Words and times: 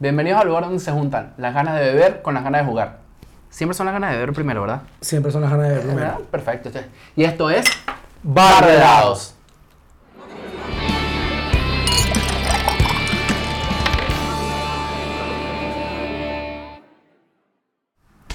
Bienvenidos 0.00 0.40
al 0.40 0.46
lugar 0.46 0.62
donde 0.62 0.78
se 0.78 0.92
juntan 0.92 1.34
las 1.38 1.52
ganas 1.52 1.74
de 1.74 1.86
beber 1.86 2.22
con 2.22 2.32
las 2.32 2.44
ganas 2.44 2.60
de 2.60 2.68
jugar. 2.68 2.98
Siempre 3.50 3.74
son 3.74 3.86
las 3.86 3.94
ganas 3.94 4.12
de 4.12 4.18
beber 4.18 4.32
primero, 4.32 4.60
¿verdad? 4.60 4.82
Siempre 5.00 5.32
son 5.32 5.40
las 5.40 5.50
ganas 5.50 5.66
de 5.66 5.74
ver 5.74 5.82
primero. 5.82 6.06
¿Verdad? 6.06 6.20
Perfecto. 6.30 6.70
Y 7.16 7.24
esto 7.24 7.50
es 7.50 7.66
Bar 8.22 8.64
de 8.64 8.76
dados. 8.76 9.34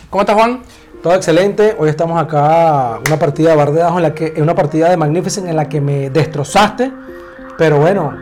¿Cómo 0.09 0.21
estás, 0.21 0.36
Juan? 0.36 0.64
Todo 1.02 1.16
excelente. 1.16 1.77
Hoy 1.80 1.88
estamos 1.88 2.21
acá 2.21 3.00
una 3.07 3.18
partida 3.18 3.52
de 3.52 3.55
bar 3.55 3.71
de 3.71 3.80
dados 3.80 3.95
en 3.95 4.04
la 4.04 4.14
que 4.14 4.34
en 4.36 4.43
una 4.43 4.54
partida 4.54 4.89
de 4.89 4.98
Magnificent 4.98 5.48
en 5.48 5.55
la 5.55 5.70
que 5.70 5.80
me 5.80 6.09
destrozaste, 6.09 6.91
pero 7.57 7.80
bueno, 7.80 8.14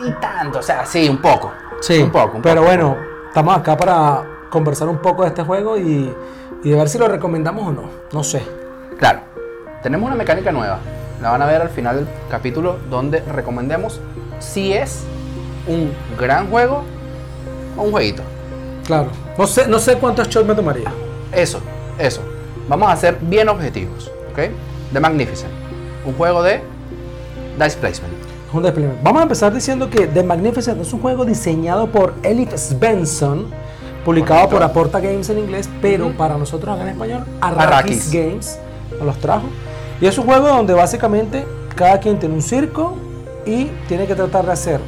Ni 0.00 0.12
tanto, 0.20 0.60
o 0.60 0.62
sea, 0.62 0.86
sí, 0.86 1.08
un 1.08 1.20
poco. 1.20 1.52
Sí, 1.80 2.02
Un 2.02 2.10
poco, 2.10 2.36
un 2.36 2.42
pero 2.42 2.56
poco. 2.56 2.66
bueno, 2.66 2.96
estamos 3.28 3.56
acá 3.56 3.76
para 3.76 4.24
conversar 4.50 4.88
un 4.88 4.98
poco 4.98 5.22
de 5.22 5.28
este 5.28 5.42
juego 5.42 5.76
y, 5.78 6.12
y 6.62 6.70
de 6.70 6.76
ver 6.76 6.88
si 6.88 6.98
lo 6.98 7.08
recomendamos 7.08 7.66
o 7.68 7.72
no. 7.72 7.82
No 8.12 8.22
sé. 8.24 8.42
Claro, 8.98 9.20
tenemos 9.82 10.06
una 10.06 10.16
mecánica 10.16 10.52
nueva. 10.52 10.78
La 11.20 11.30
van 11.30 11.42
a 11.42 11.46
ver 11.46 11.62
al 11.62 11.70
final 11.70 11.96
del 11.96 12.08
capítulo 12.30 12.78
donde 12.90 13.20
recomendemos 13.20 14.00
si 14.38 14.72
es 14.72 15.04
un 15.66 15.92
gran 16.18 16.48
juego 16.50 16.82
o 17.76 17.82
un 17.82 17.90
jueguito. 17.90 18.22
Claro. 18.86 19.08
No 19.36 19.46
sé, 19.46 19.66
no 19.66 19.78
sé 19.78 19.96
cuántos 19.96 20.28
shots 20.28 20.46
me 20.46 20.54
tomaría. 20.54 20.92
Eso, 21.32 21.60
eso. 21.98 22.20
Vamos 22.68 22.90
a 22.90 22.96
ser 22.96 23.18
bien 23.20 23.48
objetivos, 23.48 24.10
¿ok? 24.32 24.50
The 24.92 25.00
Magnificent. 25.00 25.52
Un 26.04 26.14
juego 26.14 26.42
de 26.42 26.60
Dice 27.58 27.76
Placement. 27.78 28.14
Vamos 29.02 29.20
a 29.20 29.22
empezar 29.22 29.52
diciendo 29.52 29.90
que 29.90 30.06
The 30.06 30.22
Magnificent 30.22 30.80
es 30.80 30.92
un 30.92 31.00
juego 31.00 31.24
diseñado 31.24 31.88
por 31.88 32.14
Elif 32.22 32.54
Svensson, 32.56 33.46
publicado 34.04 34.48
por 34.48 34.62
Aporta 34.62 35.00
Games 35.00 35.28
en 35.30 35.38
inglés, 35.38 35.68
pero 35.82 36.16
para 36.16 36.38
nosotros 36.38 36.74
acá 36.74 36.84
en 36.84 36.90
español, 36.90 37.24
Arrakis, 37.40 37.66
Arrakis. 37.66 38.12
Games 38.12 38.58
nos 38.92 39.06
los 39.06 39.18
trajo. 39.18 39.46
Y 40.00 40.06
es 40.06 40.16
un 40.16 40.26
juego 40.26 40.48
donde 40.48 40.74
básicamente 40.74 41.44
cada 41.74 41.98
quien 41.98 42.18
tiene 42.18 42.34
un 42.34 42.42
circo 42.42 42.96
y 43.44 43.66
tiene 43.88 44.06
que 44.06 44.14
tratar 44.14 44.46
de 44.46 44.52
hacer 44.52 44.80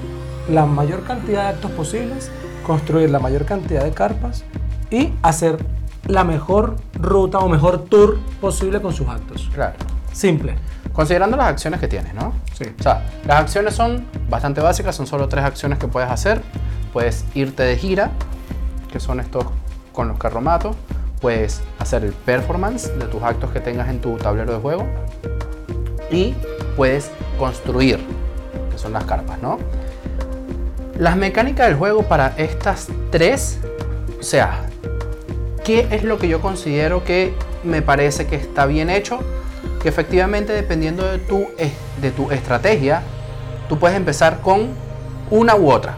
la 0.49 0.65
mayor 0.65 1.05
cantidad 1.05 1.43
de 1.43 1.49
actos 1.49 1.71
posibles, 1.73 2.31
construir 2.67 3.11
la 3.11 3.19
mayor 3.19 3.45
cantidad 3.45 3.85
de 3.85 3.91
carpas 3.91 4.45
y 4.91 5.13
hacer 5.23 5.59
la 6.07 6.25
mejor 6.25 6.77
ruta 6.95 7.39
o 7.39 7.49
mejor 7.49 7.85
tour 7.85 8.19
posible 8.41 8.81
con 8.81 8.93
sus 8.93 9.09
actos. 9.09 9.51
Claro. 9.53 9.77
Simple. 10.19 10.57
Considerando 10.93 11.37
las 11.37 11.47
acciones 11.47 11.79
que 11.79 11.87
tienes, 11.87 12.13
¿no? 12.13 12.33
Sí. 12.53 12.65
O 12.77 12.83
sea, 12.83 13.07
las 13.25 13.39
acciones 13.39 13.73
son 13.73 14.05
bastante 14.29 14.61
básicas, 14.61 14.97
son 14.97 15.07
solo 15.07 15.29
tres 15.29 15.45
acciones 15.45 15.79
que 15.79 15.87
puedes 15.87 16.11
hacer. 16.11 16.43
Puedes 16.93 17.25
irte 17.35 17.63
de 17.63 17.77
gira, 17.77 18.11
que 18.91 18.99
son 18.99 19.21
estos 19.21 19.45
con 19.93 20.09
los 20.09 20.19
carromatos. 20.19 20.75
Puedes 21.21 21.61
hacer 21.79 22.03
el 22.03 22.13
performance 22.13 22.93
de 22.99 23.05
tus 23.05 23.23
actos 23.23 23.53
que 23.53 23.61
tengas 23.61 23.89
en 23.91 24.01
tu 24.01 24.17
tablero 24.17 24.55
de 24.55 24.59
juego. 24.59 24.89
Y 26.11 26.35
puedes 26.77 27.13
construir, 27.39 28.01
que 28.73 28.77
son 28.77 28.95
las 28.95 29.05
carpas, 29.05 29.41
¿no? 29.41 29.59
Las 30.97 31.17
mecánicas 31.17 31.69
del 31.69 31.77
juego 31.77 32.03
para 32.03 32.35
estas 32.39 32.89
tres, 33.13 33.61
o 34.19 34.23
sea, 34.25 34.63
¿qué 35.65 35.87
es 35.93 36.03
lo 36.03 36.19
que 36.19 36.27
yo 36.27 36.41
considero 36.41 37.05
que 37.05 37.35
me 37.63 37.83
parece 37.83 38.27
que 38.27 38.35
está 38.35 38.67
bien 38.67 38.91
hecho? 38.91 39.21
Que 39.83 39.89
efectivamente 39.89 40.53
dependiendo 40.53 41.07
de 41.07 41.19
tu, 41.19 41.49
de 42.01 42.11
tu 42.11 42.31
estrategia, 42.31 43.03
tú 43.69 43.79
puedes 43.79 43.97
empezar 43.97 44.41
con 44.41 44.69
una 45.31 45.55
u 45.57 45.71
otra. 45.71 45.95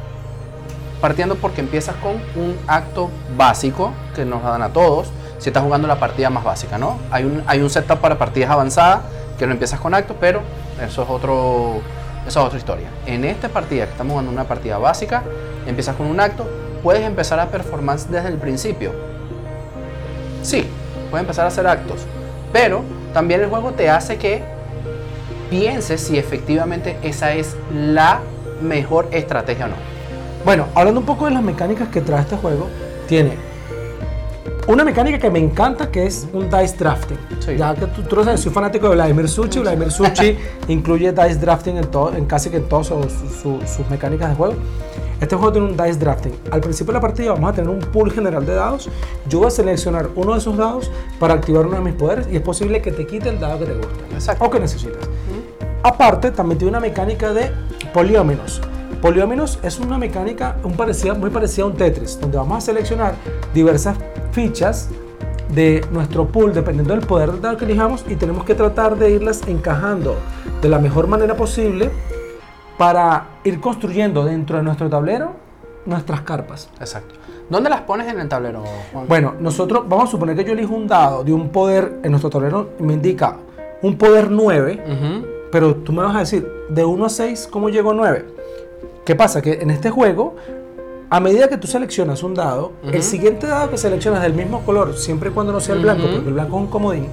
Partiendo 1.01 1.37
porque 1.37 1.61
empiezas 1.61 1.95
con 1.97 2.13
un 2.37 2.57
acto 2.67 3.11
básico 3.37 3.93
que 4.15 4.25
nos 4.25 4.43
dan 4.43 4.63
a 4.63 4.69
todos. 4.71 5.09
Si 5.39 5.49
estás 5.49 5.63
jugando 5.63 5.89
la 5.89 5.99
partida 5.99 6.29
más 6.29 6.45
básica, 6.45 6.77
¿no? 6.77 6.99
Hay 7.11 7.25
un, 7.25 7.43
hay 7.47 7.63
un 7.63 7.71
setup 7.71 7.99
para 8.01 8.19
partidas 8.19 8.51
avanzadas 8.51 9.01
que 9.39 9.47
no 9.47 9.53
empiezas 9.53 9.81
con 9.81 9.95
actos, 9.95 10.17
pero 10.21 10.43
eso 10.85 11.03
es 11.03 11.09
otro, 11.09 11.81
eso 12.27 12.41
es 12.41 12.47
otra 12.47 12.59
historia. 12.59 12.89
En 13.07 13.25
esta 13.25 13.49
partida 13.49 13.87
que 13.87 13.93
estamos 13.93 14.13
jugando 14.13 14.31
una 14.31 14.45
partida 14.45 14.77
básica, 14.77 15.23
empiezas 15.67 15.97
con 15.97 16.07
un 16.07 16.21
acto, 16.21 16.47
puedes 16.83 17.03
empezar 17.03 17.41
a 17.41 17.47
performance 17.47 18.11
desde 18.11 18.29
el 18.29 18.37
principio. 18.37 18.93
Sí, 20.43 20.69
puedes 21.11 21.25
empezar 21.25 21.47
a 21.47 21.49
hacer 21.49 21.67
actos, 21.67 22.03
pero 22.53 22.83
también 23.13 23.41
el 23.41 23.49
juego 23.49 23.73
te 23.73 23.91
hace 23.91 24.17
que 24.17 24.43
pienses 25.51 26.01
si 26.01 26.19
efectivamente 26.19 26.97
esa 27.03 27.33
es 27.33 27.57
la 27.75 28.21
mejor 28.63 29.09
estrategia 29.11 29.67
o 29.67 29.69
no. 29.69 29.75
Bueno, 30.45 30.67
hablando 30.75 31.01
un 31.01 31.07
poco 31.07 31.27
de 31.27 31.33
las 31.33 31.43
mecánicas 31.43 31.89
que 31.89 32.01
trae 32.01 32.21
este 32.21 32.37
juego, 32.37 32.69
tiene 33.09 33.33
una 34.67 34.85
mecánica 34.85 35.19
que 35.19 35.31
me 35.31 35.39
encanta 35.39 35.91
que 35.91 36.07
es 36.07 36.29
un 36.33 36.49
dice 36.49 36.79
drafting. 36.79 37.19
Sí. 37.41 37.57
Ya 37.57 37.75
que 37.75 37.87
tú, 37.87 38.03
tú 38.03 38.17
lo 38.17 38.25
sabes, 38.25 38.41
soy 38.41 38.53
fanático 38.53 38.89
de 38.89 38.95
Vladimir 38.95 39.29
Suchi. 39.29 39.59
Vladimir 39.59 39.91
Suchi 39.91 40.37
incluye 40.69 41.13
dice 41.13 41.37
drafting 41.37 41.77
en, 41.77 41.91
todo, 41.91 42.15
en 42.15 42.27
casi 42.27 42.51
que 42.51 42.59
en 42.59 42.69
todas 42.69 42.87
sus 42.87 43.91
mecánicas 43.91 44.31
de 44.31 44.37
juego. 44.37 44.55
Este 45.21 45.37
juego 45.37 45.53
tiene 45.53 45.69
un 45.69 45.77
dice 45.77 45.99
drafting. 45.99 46.33
Al 46.51 46.61
principio 46.61 46.93
de 46.93 46.95
la 46.95 47.01
partida 47.01 47.33
vamos 47.33 47.51
a 47.51 47.53
tener 47.53 47.69
un 47.69 47.81
pool 47.81 48.11
general 48.11 48.47
de 48.47 48.55
dados. 48.55 48.89
Yo 49.29 49.41
voy 49.41 49.49
a 49.49 49.51
seleccionar 49.51 50.09
uno 50.17 50.33
de 50.33 50.39
esos 50.39 50.57
dados 50.57 50.91
para 51.19 51.35
activar 51.35 51.67
uno 51.67 51.77
de 51.77 51.83
mis 51.83 51.95
poderes 51.95 52.27
y 52.31 52.37
es 52.37 52.43
posible 52.43 52.81
que 52.81 52.91
te 52.91 53.07
quite 53.07 53.29
el 53.29 53.39
dado 53.39 53.59
que 53.59 53.67
te 53.67 53.75
gusta 53.75 53.93
Exacto. 54.15 54.45
o 54.45 54.51
que 54.51 54.59
necesitas. 54.59 55.09
Aparte, 55.83 56.31
también 56.31 56.59
tiene 56.59 56.71
una 56.71 56.81
mecánica 56.81 57.33
de 57.33 57.51
poliómenos. 57.93 58.63
Poliómenos 59.03 59.59
es 59.63 59.79
una 59.79 59.99
mecánica 59.99 60.57
un 60.63 60.73
parecida, 60.73 61.15
muy 61.15 61.31
parecida 61.31 61.65
a 61.65 61.67
un 61.69 61.75
Tetris, 61.75 62.19
donde 62.19 62.39
vamos 62.39 62.59
a 62.59 62.61
seleccionar 62.61 63.15
diversas 63.53 63.97
fichas 64.33 64.89
de 65.55 65.85
nuestro 65.91 66.29
pool 66.29 66.55
dependiendo 66.55 66.95
del 66.95 67.07
poder 67.07 67.33
del 67.33 67.41
dado 67.41 67.57
que 67.57 67.65
elijamos 67.65 68.05
y 68.09 68.15
tenemos 68.15 68.45
que 68.45 68.55
tratar 68.55 68.97
de 68.97 69.11
irlas 69.11 69.41
encajando 69.49 70.17
de 70.63 70.69
la 70.69 70.79
mejor 70.79 71.09
manera 71.09 71.35
posible 71.35 71.91
para 72.81 73.27
ir 73.45 73.61
construyendo 73.61 74.25
dentro 74.25 74.57
de 74.57 74.63
nuestro 74.63 74.89
tablero 74.89 75.33
nuestras 75.85 76.23
carpas. 76.23 76.71
Exacto. 76.81 77.15
¿Dónde 77.51 77.69
las 77.69 77.83
pones 77.83 78.09
en 78.09 78.19
el 78.19 78.27
tablero, 78.27 78.65
Juan? 78.91 79.07
Bueno, 79.07 79.35
nosotros 79.39 79.85
vamos 79.87 80.09
a 80.09 80.11
suponer 80.11 80.35
que 80.35 80.45
yo 80.45 80.55
elijo 80.55 80.75
un 80.75 80.87
dado 80.87 81.23
de 81.23 81.31
un 81.31 81.51
poder 81.51 81.99
en 82.03 82.11
nuestro 82.11 82.31
tablero 82.31 82.71
y 82.81 82.83
me 82.83 82.95
indica 82.95 83.37
un 83.83 83.99
poder 83.99 84.31
9 84.31 84.83
Ujú. 84.87 85.27
pero 85.53 85.75
tú 85.77 85.93
me 85.93 86.03
vas 86.03 86.17
a 86.17 86.21
decir, 86.21 86.51
de 86.71 86.83
1 86.83 87.05
a 87.05 87.11
6, 87.11 87.51
¿cómo 87.53 87.69
llego 87.69 87.91
a 87.91 87.95
9? 87.95 88.25
¿Qué 89.05 89.15
pasa? 89.15 89.43
Que 89.43 89.61
en 89.61 89.71
este 89.71 89.91
juego, 89.91 90.37
a 91.11 91.21
medida 91.21 91.49
que 91.49 91.59
tú 91.59 91.67
seleccionas 91.67 92.23
un 92.23 92.33
dado, 92.33 92.73
el 92.83 93.03
siguiente 93.03 93.47
dado 93.47 93.69
que 93.69 93.77
seleccionas 93.77 94.23
del 94.23 94.33
mismo 94.33 94.63
color, 94.63 94.97
siempre 94.97 95.29
y 95.29 95.33
cuando 95.35 95.53
no 95.53 95.61
sea 95.61 95.75
el 95.75 95.83
blanco, 95.83 96.05
porque 96.11 96.29
el 96.29 96.35
blanco 96.35 96.57
es 96.57 96.63
un 96.63 96.71
comodín, 96.71 97.09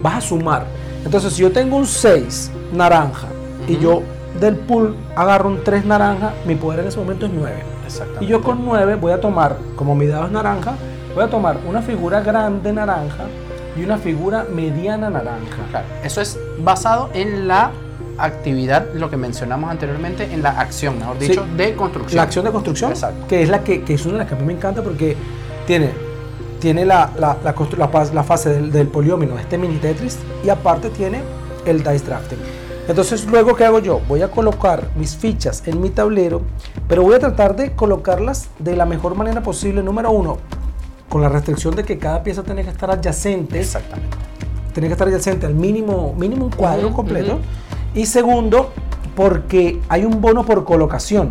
vas 0.00 0.14
a 0.16 0.20
sumar. 0.22 0.64
Entonces, 1.04 1.34
si 1.34 1.42
yo 1.42 1.52
tengo 1.52 1.76
un 1.76 1.84
6 1.86 2.50
naranja 2.72 3.26
y 3.68 3.76
yo 3.76 4.00
del 4.40 4.56
pool 4.56 4.94
agarro 5.16 5.48
un 5.48 5.62
3 5.62 5.84
naranja, 5.84 6.32
mi 6.46 6.54
poder 6.54 6.80
en 6.80 6.86
ese 6.88 6.98
momento 6.98 7.26
es 7.26 7.32
9. 7.32 7.54
Exactamente. 7.86 8.24
Y 8.24 8.28
yo 8.28 8.42
con 8.42 8.64
9 8.64 8.94
voy 8.96 9.12
a 9.12 9.20
tomar, 9.20 9.56
como 9.76 9.94
mi 9.94 10.06
dado 10.06 10.26
es 10.26 10.32
naranja, 10.32 10.74
voy 11.14 11.24
a 11.24 11.28
tomar 11.28 11.58
una 11.68 11.82
figura 11.82 12.20
grande 12.20 12.72
naranja 12.72 13.24
y 13.76 13.84
una 13.84 13.98
figura 13.98 14.46
mediana 14.52 15.10
naranja. 15.10 15.62
Claro, 15.70 15.86
eso 16.02 16.20
es 16.20 16.38
basado 16.58 17.10
en 17.14 17.46
la 17.48 17.70
actividad, 18.18 18.86
lo 18.94 19.10
que 19.10 19.16
mencionamos 19.16 19.70
anteriormente, 19.70 20.32
en 20.32 20.42
la 20.42 20.50
acción, 20.50 20.98
mejor 20.98 21.16
Sí. 21.18 21.28
dicho, 21.28 21.46
de 21.56 21.74
construcción. 21.74 22.16
La 22.16 22.22
acción 22.22 22.44
de 22.44 22.52
construcción, 22.52 22.90
Exacto. 22.92 23.26
que 23.26 23.42
es 23.42 23.48
la 23.48 23.64
que, 23.64 23.82
que 23.82 23.94
es 23.94 24.04
una 24.04 24.14
de 24.14 24.18
las 24.20 24.28
que 24.28 24.34
a 24.34 24.38
mí 24.38 24.44
me 24.44 24.52
encanta 24.52 24.82
porque 24.82 25.16
tiene, 25.66 25.90
tiene 26.60 26.84
la, 26.84 27.10
la, 27.18 27.36
la 27.42 28.22
fase 28.22 28.50
del, 28.50 28.70
del 28.70 28.86
poliómino, 28.88 29.38
este 29.38 29.56
mini 29.58 29.76
Tetris, 29.78 30.18
y 30.44 30.48
aparte 30.50 30.90
tiene 30.90 31.20
el 31.64 31.78
dice 31.82 32.06
drafting. 32.06 32.38
Entonces, 32.88 33.26
luego, 33.26 33.54
¿qué 33.54 33.64
hago 33.64 33.78
yo? 33.78 34.00
Voy 34.08 34.22
a 34.22 34.30
colocar 34.30 34.88
mis 34.96 35.16
fichas 35.16 35.62
en 35.66 35.80
mi 35.80 35.90
tablero, 35.90 36.42
pero 36.88 37.02
voy 37.02 37.14
a 37.14 37.18
tratar 37.18 37.54
de 37.54 37.72
colocarlas 37.72 38.48
de 38.58 38.76
la 38.76 38.86
mejor 38.86 39.14
manera 39.14 39.42
posible. 39.42 39.82
Número 39.82 40.10
uno, 40.10 40.38
con 41.08 41.22
la 41.22 41.28
restricción 41.28 41.76
de 41.76 41.84
que 41.84 41.98
cada 41.98 42.22
pieza 42.22 42.42
tiene 42.42 42.64
que 42.64 42.70
estar 42.70 42.90
adyacente 42.90 43.60
Exactamente. 43.60 44.16
tiene 44.72 44.88
que 44.88 44.92
estar 44.92 45.06
adyacente 45.06 45.46
al 45.46 45.54
mínimo, 45.54 46.14
mínimo 46.18 46.46
un 46.46 46.50
cuadro 46.50 46.92
completo. 46.92 47.38
Y 47.94 48.06
segundo, 48.06 48.72
porque 49.14 49.80
hay 49.88 50.04
un 50.04 50.20
bono 50.20 50.44
por 50.44 50.64
colocación. 50.64 51.30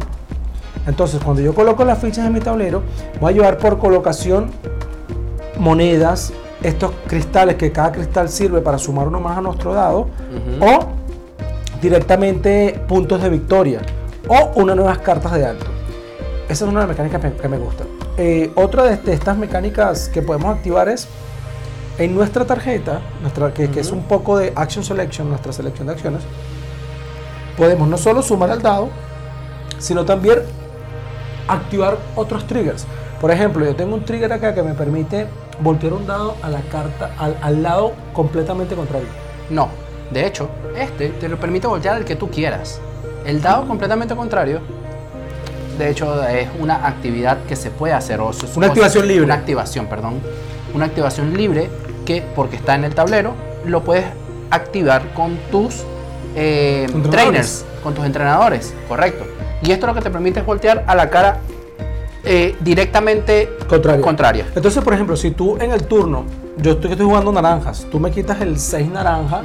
Entonces, 0.87 1.21
cuando 1.23 1.41
yo 1.41 1.53
coloco 1.53 1.83
las 1.83 1.99
fichas 1.99 2.25
en 2.25 2.33
mi 2.33 2.39
tablero, 2.39 2.81
voy 3.19 3.33
a 3.33 3.35
llevar 3.35 3.57
por 3.57 3.77
colocación 3.77 4.51
monedas, 5.59 6.31
estos 6.63 6.91
cristales, 7.07 7.55
que 7.55 7.71
cada 7.71 7.91
cristal 7.91 8.29
sirve 8.29 8.61
para 8.61 8.77
sumar 8.77 9.07
uno 9.07 9.19
más 9.19 9.37
a 9.37 9.41
nuestro 9.41 9.73
dado, 9.73 10.07
o 10.59 11.00
directamente 11.81 12.79
puntos 12.87 13.21
de 13.21 13.29
victoria, 13.29 13.81
o 14.27 14.51
unas 14.55 14.75
nuevas 14.75 14.99
cartas 14.99 15.33
de 15.33 15.45
alto. 15.45 15.65
Esa 16.47 16.65
es 16.65 16.69
una 16.71 16.81
de 16.81 16.87
las 16.87 16.97
mecánicas 16.97 17.33
que 17.41 17.47
me- 17.47 17.57
gusta. 17.57 17.83
Eh, 18.17 18.51
otra 18.55 18.83
de, 18.83 18.97
de 18.97 19.13
estas 19.13 19.37
mecánicas 19.37 20.09
que 20.09 20.21
podemos 20.21 20.55
activar 20.55 20.89
es 20.89 21.07
en 21.97 22.13
nuestra 22.13 22.45
tarjeta, 22.45 23.01
nuestra, 23.21 23.53
que, 23.53 23.69
que 23.69 23.79
es 23.79 23.91
un 23.91 24.03
poco 24.03 24.37
de 24.37 24.51
Action 24.55 24.83
Selection, 24.83 25.29
nuestra 25.29 25.53
selección 25.53 25.87
de 25.87 25.93
acciones, 25.93 26.21
podemos 27.57 27.87
no 27.87 27.97
solo 27.97 28.21
sumar 28.21 28.49
al 28.51 28.61
dado, 28.61 28.89
sino 29.79 30.05
también 30.05 30.39
activar 31.47 31.97
otros 32.15 32.45
triggers. 32.47 32.85
Por 33.19 33.31
ejemplo, 33.31 33.65
yo 33.65 33.75
tengo 33.75 33.93
un 33.95 34.03
trigger 34.03 34.33
acá 34.33 34.53
que 34.53 34.63
me 34.63 34.73
permite 34.73 35.27
voltear 35.61 35.93
un 35.93 36.07
dado 36.07 36.35
a 36.41 36.49
la 36.49 36.61
carta, 36.61 37.11
al, 37.17 37.37
al 37.41 37.61
lado 37.63 37.93
completamente 38.13 38.75
contrario. 38.75 39.07
No, 39.49 39.69
de 40.11 40.27
hecho, 40.27 40.49
este 40.77 41.09
te 41.09 41.29
lo 41.29 41.37
permite 41.37 41.67
voltear 41.67 41.95
al 41.95 42.05
que 42.05 42.15
tú 42.15 42.29
quieras. 42.29 42.79
El 43.25 43.41
dado 43.41 43.67
completamente 43.67 44.15
contrario, 44.15 44.59
de 45.77 45.89
hecho, 45.89 46.23
es 46.27 46.47
una 46.59 46.87
actividad 46.87 47.39
que 47.47 47.55
se 47.55 47.69
puede 47.71 47.93
hacer. 47.93 48.19
O, 48.19 48.33
se- 48.33 48.45
Una 48.55 48.67
activación 48.67 49.07
libre. 49.07 49.25
Una 49.25 49.35
activación, 49.35 49.87
perdón. 49.87 50.19
Una 50.73 50.85
activación 50.85 51.35
libre 51.35 51.69
que, 52.05 52.21
porque 52.35 52.55
está 52.55 52.75
en 52.75 52.83
el 52.83 52.93
tablero, 52.95 53.33
lo 53.65 53.83
puedes 53.83 54.05
activar 54.49 55.13
con 55.13 55.37
tus 55.51 55.83
eh, 56.35 56.87
trainers, 57.09 57.65
con 57.83 57.93
tus 57.93 58.05
entrenadores, 58.05 58.73
correcto. 58.87 59.25
Y 59.61 59.71
esto 59.71 59.85
lo 59.87 59.93
que 59.93 60.01
te 60.01 60.09
permite 60.09 60.39
es 60.39 60.45
voltear 60.45 60.83
a 60.87 60.95
la 60.95 61.09
cara 61.09 61.39
eh, 62.23 62.55
directamente 62.61 63.49
contraria. 63.67 64.03
Entonces, 64.55 64.83
por 64.83 64.93
ejemplo, 64.93 65.15
si 65.15 65.31
tú 65.31 65.57
en 65.59 65.71
el 65.71 65.83
turno, 65.83 66.23
yo 66.57 66.73
estoy, 66.73 66.91
estoy 66.91 67.05
jugando 67.05 67.31
naranjas, 67.31 67.87
tú 67.91 67.99
me 67.99 68.11
quitas 68.11 68.41
el 68.41 68.59
6 68.59 68.89
naranja 68.91 69.41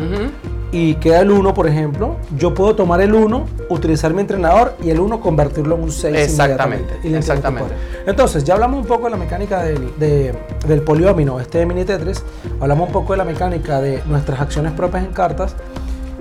y 0.72 0.94
queda 0.96 1.20
el 1.20 1.30
1, 1.30 1.54
por 1.54 1.66
ejemplo, 1.68 2.16
yo 2.36 2.52
puedo 2.52 2.74
tomar 2.74 3.00
el 3.00 3.14
1, 3.14 3.46
utilizar 3.70 4.12
mi 4.12 4.20
entrenador 4.20 4.74
y 4.82 4.90
el 4.90 5.00
1 5.00 5.20
convertirlo 5.20 5.76
en 5.76 5.82
un 5.84 5.92
6 5.92 6.14
Exactamente. 6.16 6.98
Y 7.08 7.14
exactamente. 7.14 7.70
Entonces, 8.06 8.44
ya 8.44 8.54
hablamos 8.54 8.80
un 8.80 8.86
poco 8.86 9.04
de 9.04 9.10
la 9.10 9.16
mecánica 9.16 9.62
del, 9.62 9.92
de- 9.98 10.34
del 10.66 10.82
poliomino, 10.82 11.40
este 11.40 11.58
de 11.58 11.66
mini 11.66 11.84
Tetris, 11.84 12.22
hablamos 12.60 12.88
un 12.88 12.92
poco 12.92 13.12
de 13.12 13.18
la 13.18 13.24
mecánica 13.24 13.80
de 13.80 14.02
nuestras 14.06 14.40
acciones 14.40 14.72
propias 14.72 15.04
en 15.04 15.12
cartas 15.12 15.54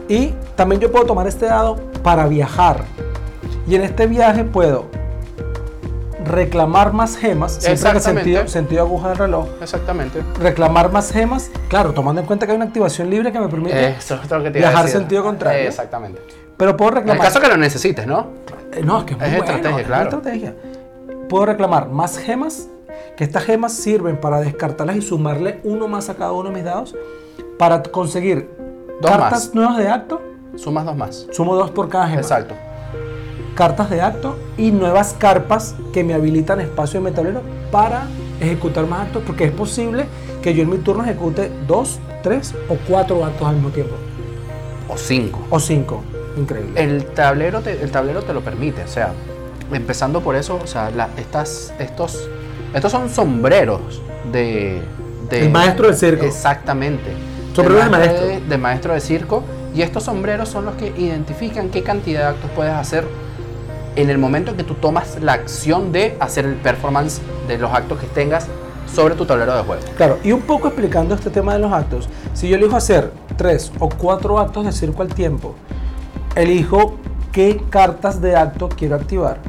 y 0.07 0.33
también 0.55 0.79
yo 0.79 0.91
puedo 0.91 1.05
tomar 1.05 1.27
este 1.27 1.47
dado 1.47 1.77
para 2.03 2.27
viajar. 2.27 2.83
Y 3.67 3.73
en 3.75 3.81
este 3.81 4.05
viaje 4.05 4.43
puedo 4.43 4.85
reclamar 6.25 6.91
más 6.93 7.15
gemas, 7.17 7.53
siempre 7.53 7.99
sentido, 7.99 8.47
sentido 8.47 8.81
aguja 8.81 9.09
del 9.09 9.17
reloj, 9.17 9.47
Exactamente. 9.61 10.21
reclamar 10.39 10.91
más 10.91 11.11
gemas, 11.11 11.51
claro, 11.69 11.93
tomando 11.93 12.21
en 12.21 12.27
cuenta 12.27 12.45
que 12.45 12.51
hay 12.51 12.55
una 12.57 12.65
activación 12.65 13.09
libre 13.09 13.31
que 13.31 13.39
me 13.39 13.47
permite 13.47 13.89
Eso 13.89 14.15
es 14.15 14.29
lo 14.31 14.43
que 14.43 14.51
te 14.51 14.59
iba 14.59 14.67
a 14.67 14.71
Viajar 14.71 14.85
decir. 14.85 14.99
sentido 14.99 15.23
contrario. 15.23 15.67
Exactamente. 15.67 16.21
Pero 16.57 16.75
puedo 16.77 16.91
En 16.91 16.97
el 16.97 17.03
reclamar. 17.03 17.27
caso 17.27 17.39
que 17.39 17.47
lo 17.47 17.57
necesites, 17.57 18.07
¿no? 18.07 18.27
Eh, 18.73 18.81
No, 18.83 18.99
es 18.99 19.03
que 19.05 19.13
es 19.13 19.19
muy 19.19 19.27
Es 19.27 19.37
bueno, 19.37 19.45
estrategia, 19.53 19.81
es 19.81 19.87
claro. 19.87 20.03
estrategia. 20.03 20.55
Puedo 21.29 21.45
reclamar 21.45 21.89
más 21.89 22.17
gemas, 22.17 22.67
que 23.17 23.23
estas 23.23 23.43
gemas 23.43 23.73
sirven 23.73 24.17
para 24.19 24.39
descartarlas 24.41 24.95
y 24.97 25.01
sumarle 25.01 25.59
uno 25.63 25.87
más 25.87 26.09
a 26.09 26.15
cada 26.15 26.31
uno 26.31 26.49
de 26.49 26.55
mis 26.55 26.63
dados 26.63 26.95
para 27.59 27.81
conseguir 27.83 28.49
Dos 29.01 29.11
cartas 29.11 29.31
más. 29.47 29.55
nuevas 29.55 29.77
de 29.77 29.89
acto. 29.89 30.21
Sumas 30.55 30.85
dos 30.85 30.95
más. 30.95 31.27
Sumo 31.31 31.55
dos 31.55 31.71
por 31.71 31.89
cada 31.89 32.07
gema. 32.07 32.21
Exacto. 32.21 32.55
Cartas 33.55 33.89
de 33.89 34.01
acto 34.01 34.37
y 34.57 34.71
nuevas 34.71 35.15
carpas 35.17 35.75
que 35.93 36.03
me 36.03 36.13
habilitan 36.13 36.59
espacio 36.61 36.97
en 36.97 37.05
mi 37.05 37.11
tablero 37.11 37.41
para 37.71 38.07
ejecutar 38.41 38.85
más 38.85 39.07
actos, 39.07 39.23
porque 39.25 39.45
es 39.45 39.51
posible 39.51 40.05
que 40.41 40.53
yo 40.53 40.63
en 40.63 40.69
mi 40.69 40.77
turno 40.77 41.03
ejecute 41.03 41.49
dos, 41.67 41.99
tres 42.21 42.53
o 42.69 42.75
cuatro 42.87 43.23
actos 43.25 43.47
al 43.47 43.55
mismo 43.55 43.69
tiempo. 43.69 43.95
O 44.89 44.97
cinco. 44.97 45.39
O 45.49 45.59
cinco. 45.59 46.03
Increíble. 46.37 46.83
El 46.83 47.05
tablero 47.05 47.61
te, 47.61 47.81
el 47.81 47.89
tablero 47.91 48.21
te 48.23 48.33
lo 48.33 48.41
permite, 48.41 48.83
o 48.83 48.87
sea, 48.89 49.13
empezando 49.71 50.19
por 50.21 50.35
eso, 50.35 50.59
o 50.61 50.67
sea, 50.67 50.91
la- 50.91 51.09
estas, 51.17 51.73
estos, 51.79 52.29
estos 52.73 52.91
son 52.91 53.09
sombreros 53.09 54.01
de, 54.33 54.81
de- 55.29 55.39
El 55.45 55.49
maestro 55.51 55.87
del 55.87 55.95
circo. 55.95 56.25
Exactamente. 56.25 57.09
Sombreros 57.55 57.85
de 57.85 57.89
maestro 57.89 58.19
maestro. 58.21 58.27
De, 58.43 58.49
de 58.49 58.57
maestro 58.57 58.93
de 58.93 58.99
circo. 58.99 59.43
Y 59.73 59.81
estos 59.81 60.03
sombreros 60.03 60.49
son 60.49 60.65
los 60.65 60.75
que 60.75 60.87
identifican 60.97 61.69
qué 61.69 61.83
cantidad 61.83 62.19
de 62.21 62.25
actos 62.27 62.49
puedes 62.55 62.73
hacer 62.73 63.05
en 63.95 64.09
el 64.09 64.17
momento 64.17 64.51
en 64.51 64.57
que 64.57 64.63
tú 64.63 64.75
tomas 64.75 65.21
la 65.21 65.33
acción 65.33 65.91
de 65.91 66.17
hacer 66.19 66.45
el 66.45 66.55
performance 66.55 67.21
de 67.47 67.57
los 67.57 67.71
actos 67.71 67.99
que 67.99 68.07
tengas 68.07 68.47
sobre 68.93 69.15
tu 69.15 69.25
tablero 69.25 69.55
de 69.55 69.63
juego. 69.63 69.81
Claro, 69.97 70.19
y 70.23 70.31
un 70.31 70.41
poco 70.41 70.67
explicando 70.67 71.15
este 71.15 71.29
tema 71.29 71.53
de 71.53 71.59
los 71.59 71.71
actos, 71.71 72.09
si 72.33 72.47
yo 72.47 72.55
elijo 72.55 72.75
hacer 72.75 73.11
tres 73.37 73.71
o 73.79 73.89
cuatro 73.89 74.39
actos 74.39 74.65
de 74.65 74.71
circo 74.71 75.01
al 75.01 75.13
tiempo, 75.13 75.55
elijo 76.35 76.95
qué 77.31 77.61
cartas 77.69 78.21
de 78.21 78.35
acto 78.35 78.69
quiero 78.69 78.95
activar 78.95 79.39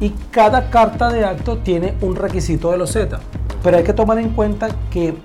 y 0.00 0.10
cada 0.30 0.70
carta 0.70 1.10
de 1.10 1.24
acto 1.24 1.58
tiene 1.58 1.94
un 2.00 2.16
requisito 2.16 2.70
de 2.70 2.78
los 2.78 2.92
Z. 2.92 3.20
Pero 3.62 3.76
hay 3.76 3.84
que 3.84 3.92
tomar 3.92 4.18
en 4.18 4.30
cuenta 4.30 4.68
que 4.90 5.16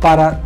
para 0.00 0.40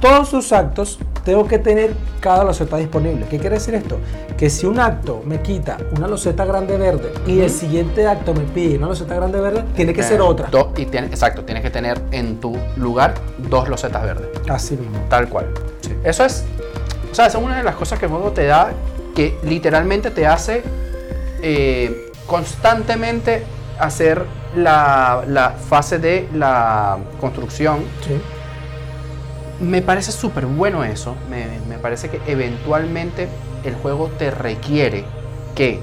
todos 0.00 0.28
sus 0.28 0.52
actos 0.52 0.98
tengo 1.24 1.46
que 1.46 1.58
tener 1.58 1.92
cada 2.20 2.44
loseta 2.44 2.76
disponible. 2.76 3.26
¿Qué 3.28 3.38
quiere 3.38 3.56
decir 3.56 3.74
esto? 3.74 3.98
Que 4.36 4.48
si 4.50 4.66
un 4.66 4.78
acto 4.80 5.22
me 5.24 5.40
quita 5.42 5.76
una 5.96 6.06
loseta 6.08 6.44
grande 6.44 6.76
verde 6.78 7.12
y 7.26 7.40
el 7.40 7.50
siguiente 7.50 8.06
acto 8.06 8.32
me 8.34 8.40
pide 8.40 8.78
una 8.78 8.88
loseta 8.88 9.14
grande 9.14 9.40
verde, 9.40 9.64
tiene 9.74 9.92
que 9.92 10.02
ser 10.02 10.20
otra. 10.20 10.48
Do- 10.48 10.72
y 10.76 10.86
tiene, 10.86 11.08
exacto, 11.08 11.44
tienes 11.44 11.62
que 11.62 11.70
tener 11.70 12.00
en 12.12 12.40
tu 12.40 12.56
lugar 12.76 13.14
dos 13.38 13.68
losetas 13.68 14.02
verdes. 14.02 14.28
Así 14.48 14.76
mismo. 14.76 14.98
Tal 15.08 15.28
cual. 15.28 15.46
Eso 16.04 16.24
es, 16.24 16.44
o 17.10 17.14
sea, 17.14 17.26
esa 17.26 17.38
es 17.38 17.44
una 17.44 17.56
de 17.58 17.62
las 17.64 17.74
cosas 17.74 17.98
que 17.98 18.06
el 18.06 18.10
juego 18.10 18.30
te 18.32 18.46
da 18.46 18.70
que 19.14 19.38
literalmente 19.42 20.10
te 20.10 20.26
hace 20.26 20.62
eh, 21.42 22.10
constantemente 22.26 23.42
hacer 23.78 24.24
la, 24.56 25.22
la 25.26 25.50
fase 25.50 25.98
de 25.98 26.28
la 26.34 26.98
construcción. 27.20 27.78
Sí. 28.06 28.20
Me 29.60 29.82
parece 29.82 30.12
súper 30.12 30.46
bueno 30.46 30.84
eso. 30.84 31.14
Me, 31.28 31.46
me 31.68 31.78
parece 31.78 32.08
que 32.08 32.20
eventualmente 32.26 33.28
el 33.64 33.74
juego 33.74 34.08
te 34.18 34.30
requiere 34.30 35.04
que 35.54 35.80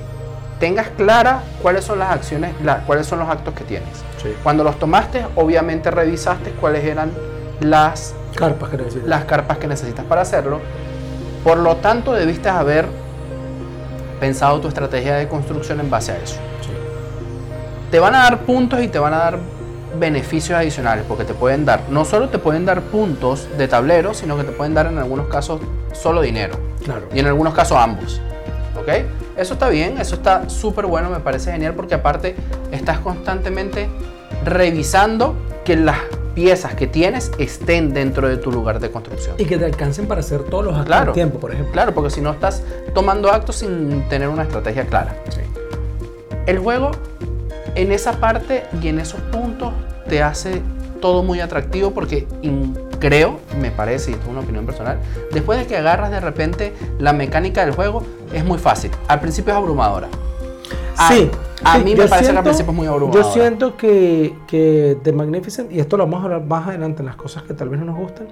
tengas 0.60 0.88
clara 0.90 1.44
cuáles 1.62 1.84
son 1.86 2.00
las 2.00 2.12
acciones, 2.12 2.54
la- 2.64 2.80
cuáles 2.86 3.06
son 3.06 3.20
los 3.20 3.30
actos 3.30 3.54
que 3.54 3.64
tienes. 3.64 3.90
Sí. 4.22 4.30
Cuando 4.44 4.64
los 4.64 4.80
tomaste, 4.80 5.26
obviamente 5.36 5.92
revisaste 5.92 6.52
cuáles 6.52 6.84
eran 6.84 7.12
las 7.60 8.16
Carpas, 8.36 8.70
quiero 8.70 8.86
decir. 8.86 9.04
las 9.06 9.26
carpas 9.26 9.58
que 9.60 9.68
necesitas 9.68 10.06
para 10.06 10.22
hacerlo. 10.22 10.60
Por 11.44 11.58
lo 11.60 11.76
tanto, 11.78 12.14
debiste 12.14 12.50
haber 12.50 12.86
pensado 14.20 14.60
tu 14.60 14.68
estrategia 14.68 15.16
de 15.16 15.28
construcción 15.28 15.80
en 15.80 15.90
base 15.92 16.12
a 16.12 16.18
eso. 16.18 16.36
Sí. 16.62 16.70
Te 17.92 18.00
van 18.00 18.16
a 18.16 18.24
dar 18.24 18.40
puntos 18.40 18.82
y 18.82 18.88
te 18.88 18.98
van 19.00 19.14
a 19.14 19.18
dar 19.18 19.40
beneficios 20.00 20.58
adicionales, 20.58 21.06
porque 21.08 21.24
te 21.24 21.34
pueden 21.34 21.66
dar, 21.66 21.82
no 21.90 22.06
solo 22.06 22.30
te 22.30 22.38
pueden 22.40 22.66
dar 22.66 22.82
puntos 22.82 23.48
de 23.58 23.68
tablero, 23.68 24.14
sino 24.14 24.38
que 24.38 24.44
te 24.44 24.52
pueden 24.52 24.74
dar 24.74 24.88
en 24.88 24.98
algunos 24.98 25.28
casos 25.28 25.62
solo 25.94 26.22
dinero. 26.22 26.56
Claro. 26.84 27.08
Y 27.14 27.20
en 27.20 27.28
algunos 27.28 27.54
casos 27.54 27.78
ambos. 27.78 28.22
¿Ok? 28.80 28.90
Eso 29.38 29.54
está 29.54 29.70
bien, 29.70 29.98
eso 30.00 30.16
está 30.16 30.50
súper 30.50 30.86
bueno, 30.86 31.10
me 31.10 31.20
parece 31.20 31.52
genial 31.52 31.74
porque 31.76 31.96
aparte 31.96 32.36
estás 32.72 33.00
constantemente 33.00 33.88
revisando 34.44 35.36
que 35.64 35.76
las 35.76 35.98
piezas 36.34 36.76
que 36.76 36.86
tienes 36.88 37.32
estén 37.40 37.94
dentro 37.94 38.28
de 38.30 38.38
tu 38.38 38.52
lugar 38.52 38.80
de 38.80 38.92
construcción. 38.92 39.36
Y 39.40 39.46
que 39.46 39.58
te 39.58 39.66
alcancen 39.66 40.08
para 40.08 40.20
hacer 40.22 40.44
todos 40.44 40.64
los 40.64 40.74
actos 40.74 40.86
Claro. 40.88 41.08
al 41.12 41.14
tiempo, 41.14 41.40
por 41.40 41.52
ejemplo. 41.52 41.74
Claro, 41.74 41.94
porque 41.94 42.12
si 42.12 42.22
no 42.22 42.32
estás 42.32 42.62
tomando 42.94 43.32
actos 43.32 43.56
sin 43.58 44.08
tener 44.10 44.28
una 44.30 44.44
estrategia 44.44 44.86
clara. 44.86 45.16
El 46.46 46.60
juego 46.60 46.92
en 47.82 47.92
esa 47.92 48.14
parte 48.14 48.64
y 48.82 48.88
en 48.88 49.00
esos 49.00 49.20
puntos 49.22 49.72
te 50.10 50.22
hace 50.24 50.62
todo 51.02 51.22
muy 51.24 51.40
atractivo 51.42 51.92
porque 51.92 52.28
creo, 53.00 53.40
me 53.62 53.70
parece, 53.72 54.12
y 54.12 54.14
esto 54.16 54.26
es 54.26 54.32
una 54.32 54.40
opinión 54.42 54.66
personal, 54.66 54.98
después 55.32 55.60
de 55.60 55.66
que 55.68 55.78
agarras 55.78 56.10
de 56.12 56.20
repente 56.20 56.74
la 57.00 57.14
mecánica 57.14 57.64
del 57.66 57.76
juego, 57.76 58.04
es 58.34 58.44
muy 58.44 58.58
fácil. 58.58 58.90
Al 59.08 59.20
principio 59.20 59.54
es 59.54 59.58
abrumadora. 59.58 60.08
A- 60.98 61.10
Sí. 61.10 61.30
A 61.64 61.80
mí 61.80 61.96
me 61.96 62.06
parece 62.08 62.32
que 62.32 62.38
al 62.38 62.44
principio 62.44 62.72
es 62.72 62.78
muy 62.78 62.88
abrumadora. 62.88 63.24
Yo 63.26 63.32
siento 63.34 63.76
que, 63.78 64.34
que 64.48 64.98
The 65.04 65.12
Magnificent, 65.12 65.72
y 65.72 65.80
esto 65.80 65.98
lo 65.98 66.06
vamos 66.06 66.22
a 66.22 66.24
hablar 66.26 66.46
más 66.46 66.68
adelante 66.68 67.02
en 67.02 67.08
las 67.08 67.16
cosas 67.16 67.44
que 67.44 67.54
tal 67.54 67.70
vez 67.70 67.80
no 67.80 67.86
nos 67.88 67.98
gustan, 67.98 68.28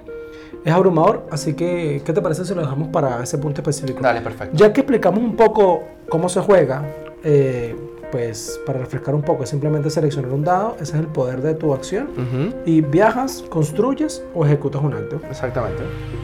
es 0.64 0.72
abrumador, 0.74 1.28
así 1.32 1.54
que, 1.54 2.02
¿qué 2.06 2.14
te 2.14 2.22
parece 2.22 2.46
si 2.46 2.54
lo 2.56 2.62
dejamos 2.62 2.88
para 2.90 3.22
ese 3.24 3.38
punto 3.38 3.62
específico? 3.62 4.00
Dale, 4.02 4.22
perfecto. 4.22 4.56
Ya 4.58 4.72
que 4.74 4.82
explicamos 4.82 5.20
un 5.20 5.36
poco 5.36 5.84
cómo 6.10 6.30
se 6.30 6.40
juega, 6.40 6.84
eh, 7.24 7.75
pues 8.12 8.60
para 8.66 8.80
refrescar 8.80 9.16
un 9.16 9.22
poco, 9.22 9.44
es 9.44 9.50
simplemente 9.50 9.90
seleccionar 9.90 10.32
un 10.32 10.44
dado, 10.44 10.76
ese 10.76 10.94
es 10.94 11.00
el 11.00 11.08
poder 11.08 11.42
de 11.42 11.54
tu 11.54 11.74
acción, 11.74 12.10
y 12.66 12.82
viajas, 12.82 13.44
construyes 13.50 14.24
o 14.34 14.46
ejecutas 14.46 14.82
un 14.82 14.94
acto. 14.94 15.20
Exactamente. 15.30 15.84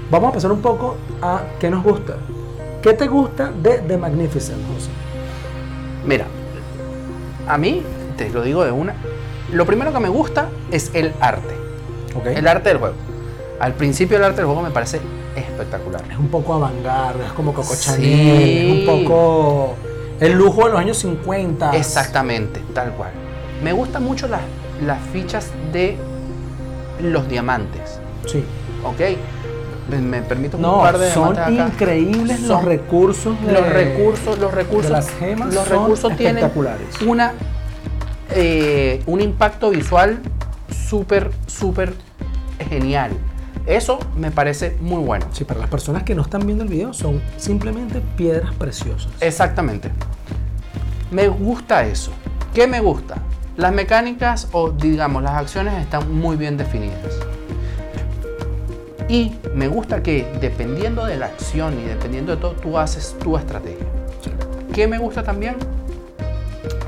Vamos 0.10 0.30
a 0.30 0.34
pasar 0.34 0.52
un 0.52 0.62
poco 0.62 0.96
a 1.22 1.42
qué 1.60 1.70
nos 1.70 1.84
gusta. 1.84 2.16
¿Qué 2.82 2.94
te 2.94 3.08
gusta 3.08 3.52
de 3.52 3.80
The 3.80 3.98
Magnificent, 3.98 4.60
José? 4.74 4.90
Mira, 6.06 6.26
a 7.48 7.58
mí, 7.58 7.84
te 8.18 8.30
lo 8.30 8.42
digo 8.42 8.64
de 8.64 8.72
una, 8.72 8.96
lo 9.52 9.66
primero 9.66 9.94
que 9.94 10.00
me 10.00 10.10
gusta 10.10 10.50
es 10.72 10.92
el 10.94 11.14
arte. 11.20 11.54
¿Ok? 12.16 12.26
El 12.28 12.48
arte 12.48 12.70
del 12.70 12.78
juego. 12.80 12.96
Al 13.60 13.74
principio 13.74 14.18
el 14.18 14.24
arte 14.24 14.38
del 14.38 14.46
juego 14.46 14.62
me 14.62 14.72
parece 14.72 15.00
espectacular. 15.36 16.04
Es 16.10 16.18
un 16.18 16.30
poco 16.30 16.54
avant-garde, 16.56 17.26
es 17.26 17.32
como 17.34 17.54
Coco 17.54 17.74
Sí. 17.74 17.86
Chanel, 17.86 18.58
es 18.58 18.80
un 18.80 18.86
poco 18.86 19.76
el 20.22 20.34
lujo 20.34 20.66
de 20.66 20.72
los 20.72 20.80
años 20.80 20.98
50. 21.00 21.72
Exactamente, 21.76 22.62
tal 22.74 22.92
cual. 22.94 23.12
Me 23.62 23.74
gustan 23.74 24.04
mucho 24.04 24.28
las, 24.28 24.42
las 24.86 25.00
fichas 25.12 25.52
de 25.74 25.98
los 27.02 27.28
diamantes, 27.28 28.00
Sí. 28.26 28.44
¿ok? 28.86 29.18
Me, 30.00 30.22
permito 30.22 30.56
un 30.58 30.64
par 30.64 30.98
de 30.98 31.12
son 31.12 31.38
acá. 31.38 31.52
increíbles 31.52 32.40
los 32.44 32.64
recursos. 32.64 33.36
de- 33.46 33.52
Los 33.52 33.68
recursos, 33.68 34.40
los 34.40 34.54
recursos, 34.54 34.92
las 34.92 35.10
gemas 35.10 35.54
los 35.54 35.68
son 35.68 35.80
recursos 35.82 36.16
tienen 36.16 36.50
una 37.06 37.34
eh, 38.34 39.02
un 39.08 39.20
impacto 39.20 39.70
visual 39.72 40.20
súper, 40.88 41.32
súper 41.48 41.94
genial. 42.70 43.12
Eso 43.66 44.00
me 44.16 44.32
parece 44.32 44.78
muy 44.82 45.04
bueno. 45.04 45.28
Sí, 45.32 45.44
para 45.44 45.60
las 45.60 45.70
personas 45.70 46.04
que 46.04 46.16
no 46.16 46.24
están 46.24 46.46
viendo 46.46 46.64
el 46.64 46.70
video 46.70 46.94
son 46.94 47.22
simplemente 47.38 48.02
piedras 48.18 48.54
preciosas. 48.56 49.12
Exactamente. 49.20 49.92
Me 51.12 51.28
gusta 51.28 51.86
eso. 51.86 52.12
¿Qué 52.54 52.68
me 52.68 52.80
gusta? 52.82 53.18
Las 53.58 53.74
mecánicas 53.74 54.48
o 54.52 54.72
digamos 54.72 55.24
las 55.24 55.34
acciones 55.34 55.80
están 55.82 56.12
muy 56.14 56.38
bien 56.38 56.58
definidas. 56.58 57.20
Y 59.08 59.34
me 59.54 59.68
gusta 59.68 60.02
que 60.02 60.26
dependiendo 60.40 61.06
de 61.06 61.18
la 61.18 61.28
acción 61.28 61.78
y 61.80 61.84
dependiendo 61.84 62.36
de 62.36 62.42
todo, 62.42 62.54
tú 62.54 62.78
haces 62.78 63.16
tu 63.22 63.38
estrategia. 63.38 63.86
¿Qué 64.74 64.88
me 64.88 64.98
gusta 64.98 65.24
también? 65.24 65.58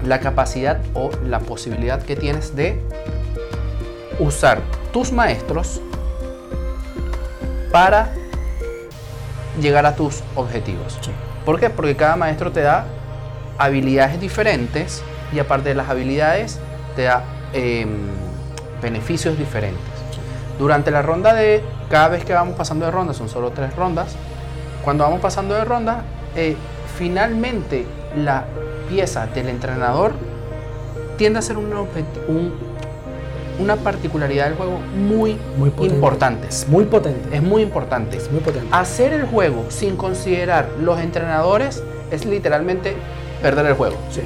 La 0.06 0.20
capacidad 0.20 0.80
o 0.94 1.12
la 1.26 1.40
posibilidad 1.40 2.02
que 2.02 2.16
tienes 2.16 2.56
de 2.56 2.82
usar 4.20 4.62
tus 4.94 5.12
maestros 5.12 5.82
para 7.74 8.10
llegar 9.60 9.88
a 9.88 9.96
tus 9.96 10.22
objetivos. 10.36 11.00
¿Por 11.44 11.60
qué? 11.60 11.72
Porque 11.72 11.96
cada 11.96 12.16
maestro 12.16 12.52
te 12.52 12.62
da 12.62 12.86
habilidades 13.58 14.22
diferentes 14.22 15.02
y 15.34 15.40
aparte 15.40 15.70
de 15.70 15.76
las 15.76 15.90
habilidades 15.90 16.60
te 16.96 17.02
da 17.04 17.24
em, 17.52 18.10
beneficios 18.80 19.40
diferentes. 19.40 19.82
Durante 20.60 20.92
la 20.92 21.02
ronda 21.02 21.34
de, 21.34 21.64
cada 21.90 22.10
vez 22.10 22.24
que 22.24 22.34
vamos 22.34 22.56
pasando 22.56 22.86
de 22.86 22.92
ronda, 22.92 23.16
son 23.16 23.28
solo 23.28 23.50
tres 23.50 23.76
rondas, 23.76 24.16
cuando 24.84 25.04
vamos 25.04 25.20
pasando 25.20 25.56
de 25.56 25.66
ronda, 25.66 26.04
eh, 26.36 26.56
finalmente 27.00 27.88
la 28.16 28.46
pieza 28.88 29.26
del 29.26 29.50
entrenador 29.50 30.14
tiende 31.18 31.40
a 31.40 31.42
ser 31.42 31.58
un, 31.58 31.74
un 31.74 32.73
una 33.60 33.76
particularidad 33.76 34.46
del 34.46 34.56
juego 34.56 34.80
muy, 34.98 35.38
Muy 35.58 35.70
potente. 35.70 35.96
importante. 35.96 36.48
Es 36.48 36.68
muy 36.68 36.86
potente. 36.86 37.36
Es 37.36 37.42
muy 37.44 37.62
importante. 37.62 38.18
Es 38.18 38.32
muy 38.32 38.42
potente. 38.42 38.68
Hacer 38.72 39.14
el 39.14 39.26
juego 39.26 39.66
sin 39.70 39.96
considerar 39.96 40.70
los 40.80 41.00
entrenadores 41.00 41.84
es 42.12 42.26
literalmente 42.26 42.96
perder 43.42 43.66
el 43.68 43.74
juego. 43.74 43.96
Sí. 44.12 44.22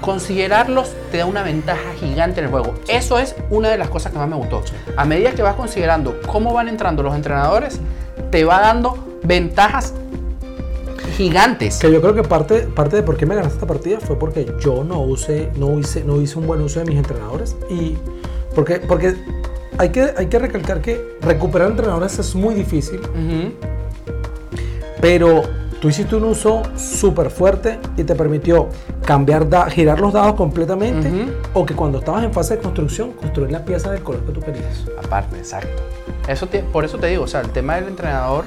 Considerarlos 0.00 0.92
te 1.10 1.18
da 1.18 1.26
una 1.26 1.42
ventaja 1.42 1.80
gigante 1.98 2.40
en 2.40 2.46
el 2.46 2.50
juego. 2.50 2.74
Eso 2.88 3.18
es 3.18 3.34
una 3.50 3.70
de 3.70 3.78
las 3.78 3.88
cosas 3.88 4.12
que 4.12 4.18
más 4.18 4.28
me 4.28 4.36
gustó. 4.36 4.62
A 4.96 5.04
medida 5.04 5.32
que 5.32 5.42
vas 5.42 5.54
considerando 5.54 6.20
cómo 6.26 6.52
van 6.52 6.68
entrando 6.68 7.02
los 7.02 7.14
entrenadores, 7.14 7.80
te 8.30 8.44
va 8.44 8.60
dando 8.60 8.98
ventajas 9.22 9.94
gigantes. 11.14 11.78
Que 11.78 11.90
yo 11.92 12.00
creo 12.00 12.14
que 12.14 12.22
parte, 12.22 12.60
parte 12.60 12.96
de 12.96 13.02
por 13.02 13.16
qué 13.16 13.26
me 13.26 13.34
ganaste 13.34 13.54
esta 13.56 13.66
partida 13.66 14.00
fue 14.00 14.18
porque 14.18 14.52
yo 14.60 14.84
no 14.84 15.00
usé, 15.02 15.50
no 15.56 15.78
hice, 15.78 16.04
no 16.04 16.20
hice 16.20 16.38
un 16.38 16.46
buen 16.46 16.60
uso 16.60 16.80
de 16.80 16.86
mis 16.86 16.96
entrenadores. 16.96 17.56
Y 17.70 17.96
porque, 18.54 18.76
porque 18.80 19.14
hay, 19.78 19.88
que, 19.90 20.12
hay 20.16 20.26
que 20.26 20.38
recalcar 20.38 20.80
que 20.80 21.16
recuperar 21.20 21.70
entrenadores 21.70 22.18
es 22.18 22.34
muy 22.34 22.54
difícil, 22.54 23.00
pero 25.00 25.42
tú 25.80 25.88
hiciste 25.88 26.16
un 26.16 26.24
uso 26.24 26.62
súper 26.76 27.30
fuerte 27.30 27.78
y 27.96 28.04
te 28.04 28.14
permitió 28.14 28.68
cambiar, 29.04 29.48
da- 29.50 29.68
girar 29.68 30.00
los 30.00 30.12
dados 30.12 30.34
completamente 30.34 31.08
Ujú. 31.08 31.30
o 31.54 31.66
que 31.66 31.74
cuando 31.74 31.98
estabas 31.98 32.24
en 32.24 32.32
fase 32.32 32.56
de 32.56 32.62
construcción, 32.62 33.12
construir 33.12 33.50
la 33.52 33.64
pieza 33.64 33.90
del 33.90 34.02
color 34.02 34.22
que 34.24 34.32
tú 34.32 34.40
querías. 34.40 34.84
Aparte, 35.04 35.36
exacto. 35.36 35.82
Eso 36.26 36.46
te- 36.46 36.60
por 36.62 36.84
eso 36.84 36.96
te 36.98 37.08
digo, 37.08 37.24
o 37.24 37.26
sea, 37.26 37.40
el 37.42 37.50
tema 37.50 37.74
del 37.76 37.88
entrenador, 37.88 38.44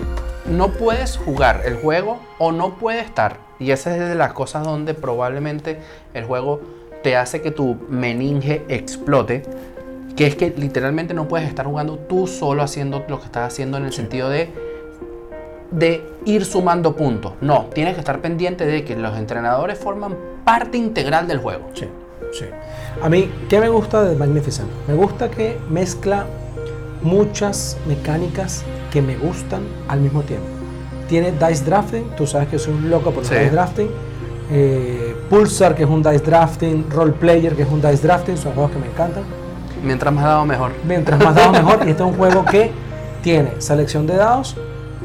no 0.49 0.69
puedes 0.69 1.17
jugar 1.17 1.61
el 1.65 1.75
juego 1.75 2.19
o 2.37 2.51
no 2.51 2.75
puede 2.75 3.01
estar. 3.01 3.37
Y 3.59 3.71
esa 3.71 3.95
es 3.95 4.07
de 4.07 4.15
las 4.15 4.33
cosas 4.33 4.63
donde 4.63 4.93
probablemente 4.93 5.79
el 6.13 6.25
juego 6.25 6.61
te 7.03 7.15
hace 7.15 7.41
que 7.41 7.51
tu 7.51 7.77
meninge 7.89 8.63
explote. 8.67 9.43
Que 10.15 10.25
es 10.25 10.35
que 10.35 10.53
literalmente 10.57 11.13
no 11.13 11.27
puedes 11.27 11.47
estar 11.47 11.65
jugando 11.65 11.97
tú 11.97 12.27
solo 12.27 12.63
haciendo 12.63 13.05
lo 13.07 13.19
que 13.19 13.25
estás 13.25 13.53
haciendo 13.53 13.77
en 13.77 13.85
el 13.85 13.93
sentido 13.93 14.29
de, 14.29 14.49
de 15.71 16.03
ir 16.25 16.45
sumando 16.45 16.95
puntos. 16.95 17.33
No, 17.41 17.67
tienes 17.73 17.93
que 17.93 17.99
estar 17.99 18.19
pendiente 18.19 18.65
de 18.65 18.83
que 18.83 18.95
los 18.95 19.15
entrenadores 19.17 19.77
forman 19.77 20.15
parte 20.43 20.77
integral 20.77 21.27
del 21.27 21.37
juego. 21.37 21.67
Sí, 21.73 21.87
sí. 22.31 22.45
A 23.01 23.09
mí, 23.09 23.31
¿qué 23.47 23.59
me 23.59 23.69
gusta 23.69 24.03
de 24.03 24.15
Magnificent? 24.15 24.69
Me 24.87 24.95
gusta 24.95 25.29
que 25.29 25.59
mezcla 25.69 26.25
muchas 27.01 27.77
mecánicas 27.87 28.63
que 28.91 29.01
me 29.01 29.15
gustan 29.17 29.61
al 29.87 29.99
mismo 30.01 30.21
tiempo. 30.23 30.45
Tiene 31.07 31.31
dice 31.31 31.63
drafting, 31.65 32.09
tú 32.17 32.27
sabes 32.27 32.47
que 32.49 32.59
soy 32.59 32.73
un 32.73 32.89
loco 32.89 33.11
por 33.11 33.23
Sí. 33.25 33.33
dice 33.33 33.49
drafting. 33.51 33.89
Eh, 34.51 35.15
Pulsar, 35.29 35.75
que 35.75 35.83
es 35.83 35.89
un 35.89 36.01
dice 36.03 36.19
drafting. 36.19 36.85
Role 36.89 37.13
Player, 37.13 37.55
que 37.55 37.63
es 37.63 37.69
un 37.69 37.81
dice 37.81 38.05
drafting. 38.07 38.37
Son 38.37 38.53
juegos 38.53 38.71
que 38.71 38.79
me 38.79 38.87
encantan. 38.87 39.23
Mientras 39.83 40.13
más 40.13 40.23
dado, 40.25 40.45
mejor. 40.45 40.71
Mientras 40.87 41.23
más 41.23 41.35
dados, 41.35 41.51
mejor. 41.53 41.79
Y 41.87 41.91
este 41.91 42.03
es 42.03 42.09
un 42.09 42.15
juego 42.17 42.43
que 42.45 42.71
tiene 43.21 43.51
selección 43.59 44.05
de 44.07 44.15
dados 44.15 44.55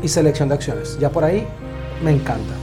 y 0.03 0.09
selección 0.09 0.49
de 0.49 0.55
acciones. 0.57 0.99
Ya 0.99 1.11
por 1.11 1.25
ahí 1.25 1.47
me 2.03 2.11
encanta. 2.11 2.55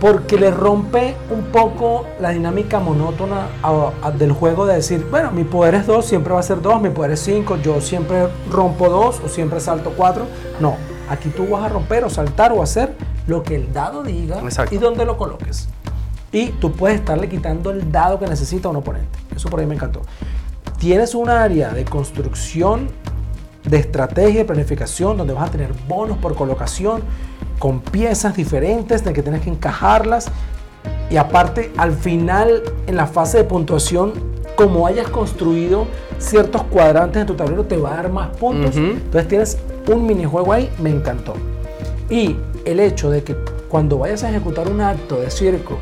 Porque 0.00 0.38
le 0.38 0.50
rompe 0.50 1.14
un 1.30 1.42
poco 1.52 2.06
la 2.20 2.30
dinámica 2.30 2.80
monótona 2.80 3.48
a- 3.62 3.90
a- 4.02 4.10
del 4.10 4.32
juego 4.32 4.64
de 4.66 4.76
decir, 4.76 5.06
bueno, 5.10 5.30
mi 5.30 5.44
poder 5.44 5.74
es 5.74 5.86
2, 5.86 6.06
siempre 6.06 6.32
va 6.32 6.40
a 6.40 6.42
ser 6.42 6.62
2, 6.62 6.80
mi 6.80 6.88
poder 6.88 7.10
es 7.12 7.20
5, 7.20 7.58
yo 7.62 7.80
siempre 7.82 8.28
rompo 8.50 8.88
2 8.88 9.20
o 9.24 9.28
siempre 9.28 9.60
salto 9.60 9.92
4. 9.96 10.24
No, 10.58 10.76
aquí 11.10 11.28
tú 11.28 11.46
vas 11.48 11.64
a 11.64 11.68
romper 11.68 12.04
o 12.04 12.10
saltar 12.10 12.50
o 12.52 12.62
hacer 12.62 12.94
lo 13.26 13.42
que 13.42 13.56
el 13.56 13.72
dado 13.74 14.02
diga 14.02 14.40
Exacto. 14.40 14.74
y 14.74 14.78
donde 14.78 15.04
lo 15.04 15.18
coloques. 15.18 15.68
Y 16.32 16.46
tú 16.52 16.72
puedes 16.72 16.98
estarle 17.00 17.28
quitando 17.28 17.70
el 17.70 17.92
dado 17.92 18.18
que 18.18 18.26
necesita 18.26 18.68
un 18.70 18.76
oponente. 18.76 19.18
Eso 19.36 19.50
por 19.50 19.60
ahí 19.60 19.66
me 19.66 19.74
encantó. 19.74 20.00
Tienes 20.78 21.14
un 21.14 21.28
área 21.28 21.70
de 21.70 21.84
construcción, 21.84 22.88
de 23.64 23.76
estrategia 23.78 24.42
y 24.42 24.44
planificación, 24.44 25.16
donde 25.16 25.34
vas 25.34 25.48
a 25.48 25.52
tener 25.52 25.72
bonos 25.88 26.18
por 26.18 26.34
colocación, 26.34 27.02
con 27.58 27.80
piezas 27.80 28.36
diferentes, 28.36 29.04
de 29.04 29.12
que 29.12 29.22
tienes 29.22 29.42
que 29.42 29.50
encajarlas. 29.50 30.30
Y 31.10 31.16
aparte, 31.16 31.72
al 31.76 31.92
final, 31.92 32.62
en 32.86 32.96
la 32.96 33.06
fase 33.06 33.38
de 33.38 33.44
puntuación, 33.44 34.12
como 34.56 34.86
hayas 34.86 35.08
construido 35.08 35.86
ciertos 36.18 36.62
cuadrantes 36.64 37.20
en 37.20 37.26
tu 37.26 37.34
tablero, 37.34 37.64
te 37.64 37.76
va 37.76 37.92
a 37.92 37.96
dar 37.96 38.10
más 38.10 38.28
puntos. 38.36 38.76
Entonces 38.76 39.28
tienes 39.28 39.58
un 39.88 40.06
minijuego 40.06 40.52
ahí, 40.52 40.70
me 40.78 40.90
encantó. 40.90 41.34
Y 42.08 42.36
el 42.64 42.80
hecho 42.80 43.10
de 43.10 43.22
que 43.22 43.36
cuando 43.68 43.98
vayas 43.98 44.22
a 44.24 44.30
ejecutar 44.30 44.68
un 44.68 44.80
acto 44.80 45.20
de 45.20 45.30
circo, 45.30 45.78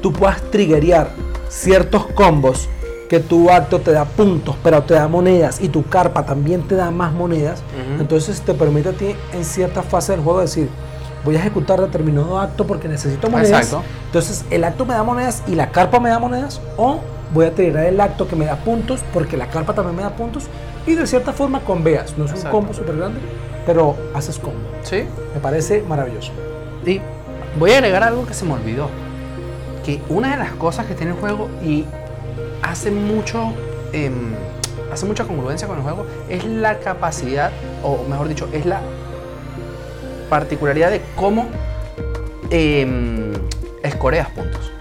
tú 0.00 0.12
puedas 0.12 0.40
triggerear 0.50 1.10
ciertos 1.48 2.06
combos 2.06 2.68
que 3.08 3.20
tu 3.20 3.50
acto 3.50 3.80
te 3.80 3.92
da 3.92 4.04
puntos, 4.04 4.56
pero 4.62 4.82
te 4.82 4.94
da 4.94 5.08
monedas 5.08 5.60
y 5.60 5.68
tu 5.68 5.84
carpa 5.84 6.26
también 6.26 6.62
te 6.62 6.74
da 6.74 6.90
más 6.90 7.12
monedas. 7.12 7.62
Entonces 7.98 8.40
te 8.42 8.54
permite 8.54 8.90
a 8.90 8.92
ti 8.92 9.14
en 9.32 9.44
cierta 9.44 9.82
fase 9.82 10.12
del 10.12 10.20
juego 10.20 10.40
decir, 10.40 10.68
voy 11.24 11.36
a 11.36 11.38
ejecutar 11.40 11.80
determinado 11.80 12.38
acto 12.38 12.66
porque 12.66 12.86
necesito 12.86 13.30
monedas. 13.30 13.64
Exacto. 13.64 13.82
Entonces 14.06 14.44
el 14.50 14.62
acto 14.64 14.84
me 14.84 14.94
da 14.94 15.02
monedas 15.02 15.42
y 15.46 15.54
la 15.54 15.70
carpa 15.70 16.00
me 16.00 16.10
da 16.10 16.18
monedas 16.18 16.60
o 16.76 17.00
voy 17.32 17.46
a 17.46 17.54
triggerar 17.54 17.86
el 17.86 18.00
acto 18.00 18.28
que 18.28 18.36
me 18.36 18.44
da 18.44 18.56
puntos 18.56 19.00
porque 19.12 19.36
la 19.36 19.48
carpa 19.48 19.74
también 19.74 19.96
me 19.96 20.02
da 20.02 20.10
puntos 20.10 20.44
y 20.86 20.94
de 20.94 21.06
cierta 21.06 21.32
forma 21.32 21.60
conveas. 21.60 22.16
No 22.18 22.26
es 22.26 22.32
un 22.32 22.50
combo 22.50 22.74
súper 22.74 22.96
grande, 22.96 23.20
pero 23.64 23.96
haces 24.14 24.38
combo. 24.38 24.60
¿Sí? 24.82 25.04
Me 25.34 25.40
parece 25.40 25.82
maravilloso. 25.82 26.32
Y 26.84 27.00
voy 27.58 27.72
a 27.72 27.78
agregar 27.78 28.02
algo 28.02 28.26
que 28.26 28.34
se 28.34 28.44
me 28.44 28.52
olvidó. 28.52 28.88
Que 29.84 30.02
una 30.10 30.32
de 30.32 30.36
las 30.36 30.52
cosas 30.52 30.84
que 30.84 30.94
tiene 30.94 31.12
el 31.12 31.18
juego 31.18 31.48
y 31.64 31.86
hace 32.62 32.90
mucho. 32.90 33.52
em, 33.92 34.34
hace 34.92 35.04
mucha 35.06 35.24
congruencia 35.24 35.66
con 35.68 35.76
el 35.78 35.82
juego 35.82 36.06
es 36.30 36.44
la 36.44 36.78
capacidad, 36.78 37.50
o 37.82 38.04
mejor 38.08 38.28
dicho, 38.28 38.48
es 38.52 38.64
la 38.66 38.80
particularidad 40.30 40.90
de 40.90 41.00
cómo 41.16 41.46
em, 42.50 43.32
escoreas 43.82 44.28
puntos. 44.30 44.72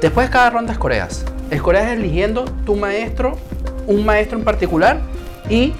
Después 0.00 0.28
de 0.28 0.32
cada 0.32 0.50
ronda 0.50 0.72
escoreas. 0.72 1.24
Escoreas 1.50 1.90
eligiendo 1.90 2.44
tu 2.64 2.76
maestro, 2.76 3.36
un 3.86 4.04
maestro 4.04 4.38
en 4.38 4.44
particular, 4.44 5.00
y 5.48 5.74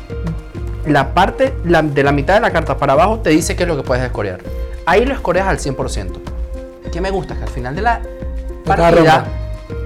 la 0.87 1.15
parte 1.15 1.55
la- 1.65 1.83
de 1.83 2.03
la 2.03 2.13
mitad 2.13 2.35
de 2.35 2.41
la 2.41 2.51
carta 2.51 2.77
para 2.77 2.93
abajo 2.95 3.21
te 3.21 3.31
dice 3.31 3.55
qué 3.57 3.63
es 3.63 3.69
lo 3.69 3.77
que 3.77 3.83
puedes 3.83 4.05
escorear. 4.05 4.41
Ahí 4.87 5.05
lo 5.05 5.15
escoreas 5.15 5.47
al 5.47 5.59
100%. 5.59 6.21
¿Qué 6.93 7.01
me 7.01 7.11
gusta? 7.11 7.37
Que 7.37 7.43
al 7.45 7.49
final 7.51 7.75
de 7.77 7.83
la 7.83 8.01
partida. 8.65 9.25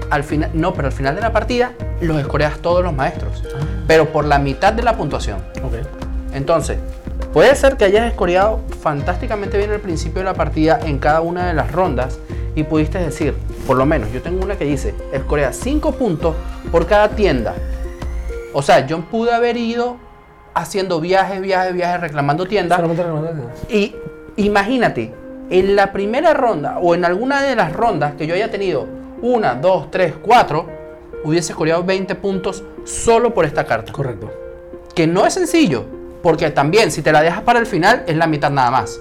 Al 0.09 0.23
final, 0.23 0.49
no, 0.53 0.73
pero 0.73 0.87
al 0.87 0.93
final 0.93 1.15
de 1.15 1.21
la 1.21 1.31
partida 1.31 1.71
los 2.01 2.17
escoreas 2.19 2.59
todos 2.59 2.83
los 2.83 2.93
maestros, 2.93 3.43
Ah. 3.55 3.59
pero 3.87 4.05
por 4.11 4.25
la 4.25 4.39
mitad 4.39 4.73
de 4.73 4.83
la 4.83 4.95
puntuación. 4.95 5.37
Ok. 5.63 5.73
Entonces, 6.33 6.77
puede 7.33 7.55
ser 7.55 7.77
que 7.77 7.85
hayas 7.85 8.05
escoreado 8.07 8.61
fantásticamente 8.81 9.57
bien 9.57 9.71
al 9.71 9.79
principio 9.79 10.19
de 10.19 10.25
la 10.25 10.33
partida 10.33 10.79
en 10.85 10.99
cada 10.99 11.21
una 11.21 11.47
de 11.47 11.53
las 11.53 11.71
rondas 11.71 12.19
y 12.55 12.63
pudiste 12.63 12.99
decir, 12.99 13.33
por 13.67 13.77
lo 13.77 13.85
menos, 13.85 14.11
yo 14.11 14.21
tengo 14.21 14.43
una 14.43 14.57
que 14.57 14.65
dice, 14.65 14.93
escorea 15.11 15.51
5 15.53 15.93
puntos 15.93 16.35
por 16.71 16.85
cada 16.87 17.09
tienda. 17.09 17.53
O 18.53 18.61
sea, 18.61 18.85
yo 18.85 19.01
pude 19.01 19.33
haber 19.33 19.57
ido 19.57 19.97
haciendo 20.53 21.01
viajes, 21.01 21.41
viajes, 21.41 21.73
viajes, 21.73 21.99
reclamando 21.99 22.45
tiendas. 22.45 22.77
Solamente 22.77 23.03
recomendar- 23.03 23.49
Y 23.69 23.95
imagínate, 24.37 25.13
en 25.49 25.75
la 25.75 25.91
primera 25.91 26.33
ronda 26.33 26.79
o 26.81 26.95
en 26.95 27.03
alguna 27.05 27.41
de 27.43 27.55
las 27.55 27.73
rondas 27.73 28.13
que 28.17 28.25
yo 28.27 28.33
haya 28.35 28.49
tenido 28.49 28.87
una, 29.25 29.55
dos, 29.55 29.89
tres, 29.89 30.13
cuatro, 30.21 30.67
hubieses 31.23 31.55
coreado 31.55 31.83
20 31.83 32.13
puntos 32.15 32.63
solo 32.83 33.33
por 33.33 33.45
esta 33.45 33.65
carta. 33.65 33.91
Correcto. 33.91 34.31
Que 34.93 35.07
no 35.07 35.25
es 35.25 35.33
sencillo, 35.33 35.83
porque 36.21 36.49
también 36.51 36.91
si 36.91 37.01
te 37.01 37.11
la 37.11 37.21
dejas 37.21 37.41
para 37.41 37.59
el 37.59 37.65
final 37.65 38.03
es 38.07 38.15
la 38.15 38.27
mitad 38.27 38.51
nada 38.51 38.71
más. 38.71 38.99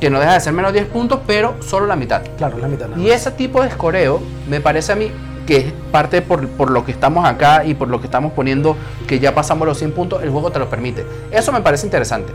Que 0.00 0.10
no 0.10 0.20
deja 0.20 0.34
de 0.34 0.40
ser 0.40 0.52
menos 0.52 0.72
10 0.72 0.86
puntos, 0.86 1.20
pero 1.26 1.56
solo 1.62 1.86
la 1.86 1.96
mitad. 1.96 2.22
Claro, 2.36 2.58
la 2.58 2.68
mitad. 2.68 2.88
nada 2.88 3.00
Y 3.00 3.10
ese 3.10 3.30
tipo 3.32 3.62
de 3.62 3.68
escoreo 3.68 4.20
me 4.48 4.60
parece 4.60 4.92
a 4.92 4.96
mí 4.96 5.10
que 5.46 5.56
es 5.56 5.72
parte 5.90 6.20
por, 6.20 6.46
por 6.46 6.70
lo 6.70 6.84
que 6.84 6.92
estamos 6.92 7.24
acá 7.24 7.64
y 7.64 7.72
por 7.72 7.88
lo 7.88 8.00
que 8.00 8.06
estamos 8.06 8.32
poniendo, 8.32 8.76
que 9.06 9.18
ya 9.18 9.34
pasamos 9.34 9.66
los 9.66 9.78
100 9.78 9.92
puntos, 9.92 10.22
el 10.22 10.28
juego 10.28 10.52
te 10.52 10.58
lo 10.58 10.68
permite. 10.68 11.06
Eso 11.30 11.52
me 11.52 11.62
parece 11.62 11.86
interesante. 11.86 12.34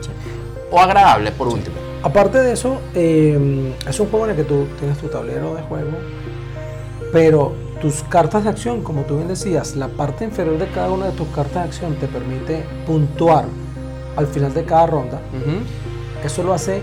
O 0.72 0.80
agradable, 0.80 1.32
por 1.32 1.48
último. 1.48 1.76
Aparte 2.02 2.40
de 2.40 2.52
eso, 2.52 2.82
eh, 2.96 3.74
es 3.88 4.00
un 4.00 4.10
juego 4.10 4.26
en 4.26 4.32
el 4.32 4.38
que 4.38 4.44
tú 4.44 4.68
tienes 4.78 4.98
tu 4.98 5.08
tablero 5.08 5.56
de 5.56 5.62
juego, 5.62 5.92
pero 7.14 7.54
tus 7.82 8.04
cartas 8.04 8.44
de 8.44 8.50
acción, 8.50 8.82
como 8.82 9.04
tú 9.04 9.16
bien 9.18 9.30
decías, 9.30 9.76
la 9.78 9.88
parte 9.88 10.26
inferior 10.26 10.58
de 10.58 10.68
cada 10.68 10.92
una 10.92 11.06
de 11.06 11.12
tus 11.14 11.28
cartas 11.30 11.54
de 11.54 11.60
acción 11.62 11.96
te 11.96 12.08
permite 12.08 12.66
puntuar 12.86 13.46
al 14.18 14.28
final 14.28 14.54
de 14.54 14.66
cada 14.66 14.88
ronda. 14.88 15.22
Eso 16.26 16.44
lo 16.44 16.54
hace 16.54 16.82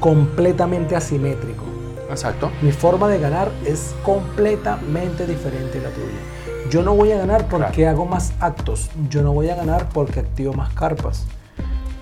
completamente 0.00 0.96
asimétrico. 0.96 1.64
Exacto. 2.10 2.50
Mi 2.62 2.70
forma 2.72 3.08
de 3.08 3.18
ganar 3.18 3.50
es 3.66 3.94
completamente 4.04 5.26
diferente 5.26 5.78
a 5.78 5.82
la 5.82 5.90
tuya. 5.90 6.70
Yo 6.70 6.82
no 6.82 6.94
voy 6.94 7.12
a 7.12 7.18
ganar 7.18 7.48
porque 7.48 7.82
Claro. 7.82 7.90
hago 7.90 8.06
más 8.06 8.32
actos. 8.40 8.90
Yo 9.10 9.22
no 9.22 9.32
voy 9.32 9.48
a 9.50 9.54
ganar 9.56 9.88
porque 9.92 10.20
activo 10.20 10.52
más 10.52 10.72
carpas. 10.74 11.26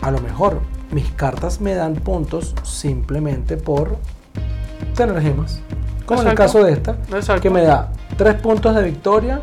A 0.01 0.11
lo 0.11 0.21
mejor 0.21 0.61
mis 0.91 1.09
cartas 1.13 1.61
me 1.61 1.75
dan 1.75 1.95
puntos 1.95 2.55
simplemente 2.65 3.57
por 3.57 3.97
tener 4.97 5.21
gemas. 5.23 5.61
Como 6.07 6.23
en 6.23 6.29
el 6.29 6.35
caso 6.35 6.63
de 6.65 6.73
esta, 6.73 6.97
Exacto. 7.15 7.41
que 7.43 7.51
me 7.51 7.63
da 7.63 7.91
3 8.17 8.35
puntos 8.37 8.75
de 8.75 8.83
victoria 8.83 9.41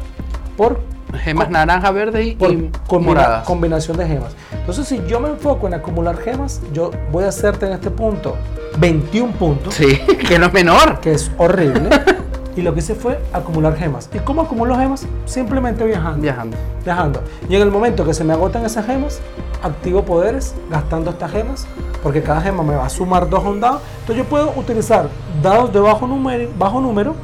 por 0.58 0.82
Gemas 1.24 1.50
naranja, 1.50 1.90
verde 1.90 2.24
y, 2.24 2.36
por 2.36 2.52
y 2.52 2.70
combina- 2.86 3.22
moradas. 3.22 3.44
combinación 3.46 3.98
de 3.98 4.06
gemas. 4.08 4.36
Entonces, 4.52 4.88
si 4.88 5.02
yo 5.08 5.20
me 5.20 5.30
enfoco 5.30 5.66
en 5.66 5.74
acumular 5.74 6.18
gemas, 6.18 6.62
yo 6.72 6.92
voy 7.12 7.24
a 7.24 7.30
hacerte 7.30 7.66
en 7.66 7.72
este 7.74 7.90
punto 7.90 8.36
21 8.78 9.34
puntos, 9.34 9.74
Sí, 9.74 9.98
que 10.28 10.38
no 10.38 10.46
es 10.48 10.54
menor. 10.54 11.00
que 11.00 11.14
es 11.14 11.32
horrible. 11.40 11.90
y 12.56 12.62
lo 12.62 12.74
que 12.74 12.80
hice 12.80 12.96
fue 12.96 13.20
acumular 13.34 13.76
gemas. 13.76 14.10
¿Y 14.14 14.20
cómo 14.20 14.42
acumulo 14.42 14.76
gemas? 14.76 15.06
Simplemente 15.26 15.84
viajando. 15.86 16.22
Viajando. 16.22 16.58
Viajando. 16.84 17.22
Y 17.48 17.56
en 17.56 17.62
el 17.62 17.72
momento 17.72 18.06
que 18.06 18.14
se 18.14 18.24
me 18.24 18.34
agotan 18.34 18.66
esas 18.66 18.86
gemas, 18.86 19.20
activo 19.64 20.04
poderes 20.04 20.56
gastando 20.70 21.12
estas 21.12 21.32
gemas, 21.32 21.68
porque 22.02 22.22
cada 22.24 22.42
gema 22.42 22.64
me 22.64 22.76
va 22.76 22.86
a 22.86 22.90
sumar 22.90 23.30
dos 23.30 23.44
a 23.46 23.50
un 23.50 23.60
dado. 23.60 23.82
Entonces 24.02 24.18
yo 24.24 24.30
puedo 24.30 24.52
utilizar 24.56 25.08
dados 25.42 25.72
de 25.72 25.80
bajo 25.80 26.08
número, 26.08 26.50
bajo 26.58 26.82
número 26.82 27.16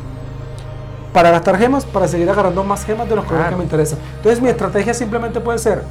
para 1.13 1.32
gastar 1.32 1.58
gemas, 1.58 1.86
para 1.86 2.08
seguir 2.08 2.29
agarrando 2.29 2.63
más 2.63 2.86
gemas 2.86 3.08
de 3.08 3.15
los 3.15 3.24
colores 3.25 3.46
Claro. 3.48 3.55
que 3.55 3.60
me 3.60 3.63
interesan. 3.63 4.00
Entonces 4.17 4.41
mi 4.41 4.50
estrategia 4.50 4.94
simplemente 4.94 5.39
puede 5.39 5.60
ser 5.60 5.84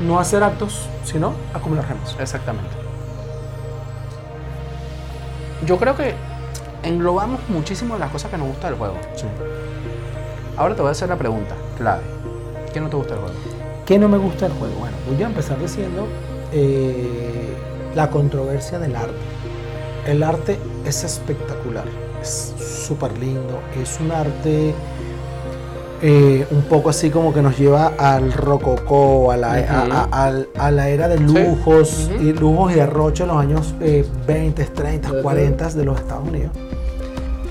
no 0.00 0.18
hacer 0.18 0.42
actos, 0.42 0.88
sino 1.04 1.32
acumular 1.54 1.84
gemas. 1.86 2.16
Exactamente. 2.18 2.70
Yo 5.64 5.78
creo 5.78 5.96
que 5.96 6.14
englobamos 6.82 7.40
muchísimo 7.48 7.94
de 7.94 8.00
las 8.00 8.10
cosas 8.10 8.30
que 8.30 8.38
nos 8.38 8.48
gusta 8.48 8.68
del 8.68 8.78
juego. 8.78 8.94
Ahora 10.56 10.74
te 10.74 10.82
voy 10.82 10.88
a 10.88 10.92
hacer 10.92 11.08
la 11.08 11.16
pregunta 11.16 11.54
clave. 11.78 12.02
¿Qué 12.72 12.80
no 12.80 12.88
te 12.88 12.96
gusta 12.96 13.14
del 13.14 13.22
juego? 13.24 13.38
¿Qué 13.86 13.98
no 13.98 14.08
me 14.08 14.18
gusta 14.18 14.48
del 14.48 14.56
juego? 14.58 14.74
Bueno, 14.78 14.96
voy 15.10 15.22
a 15.22 15.26
empezar 15.26 15.58
diciendo 15.58 16.06
eh, 16.52 17.54
la 17.94 18.08
controversia 18.10 18.78
del 18.78 18.94
arte. 18.96 19.14
El 20.06 20.22
arte 20.22 20.58
es 20.84 21.04
espectacular, 21.04 21.84
es 22.20 22.54
súper 22.58 23.16
lindo, 23.18 23.60
es 23.80 24.00
un 24.00 24.10
arte 24.10 24.74
eh, 26.04 26.44
un 26.50 26.62
poco 26.62 26.90
así 26.90 27.10
como 27.10 27.32
que 27.32 27.40
nos 27.42 27.56
lleva 27.56 27.92
al 27.98 28.32
rococó, 28.32 29.30
a 29.30 29.36
la, 29.36 30.08
a- 30.58 30.70
la 30.72 30.88
era 30.88 31.06
de 31.06 31.18
lujos, 31.20 32.10
y 32.20 32.32
lujos 32.32 32.72
y 32.72 32.74
derroche 32.74 33.22
en 33.22 33.28
los 33.28 33.38
años 33.38 33.74
eh, 33.80 34.04
20, 34.26 34.64
30, 34.64 35.12
Ujú. 35.12 35.22
40 35.22 35.68
de 35.70 35.84
los 35.84 36.00
Estados 36.00 36.28
Unidos. 36.28 36.50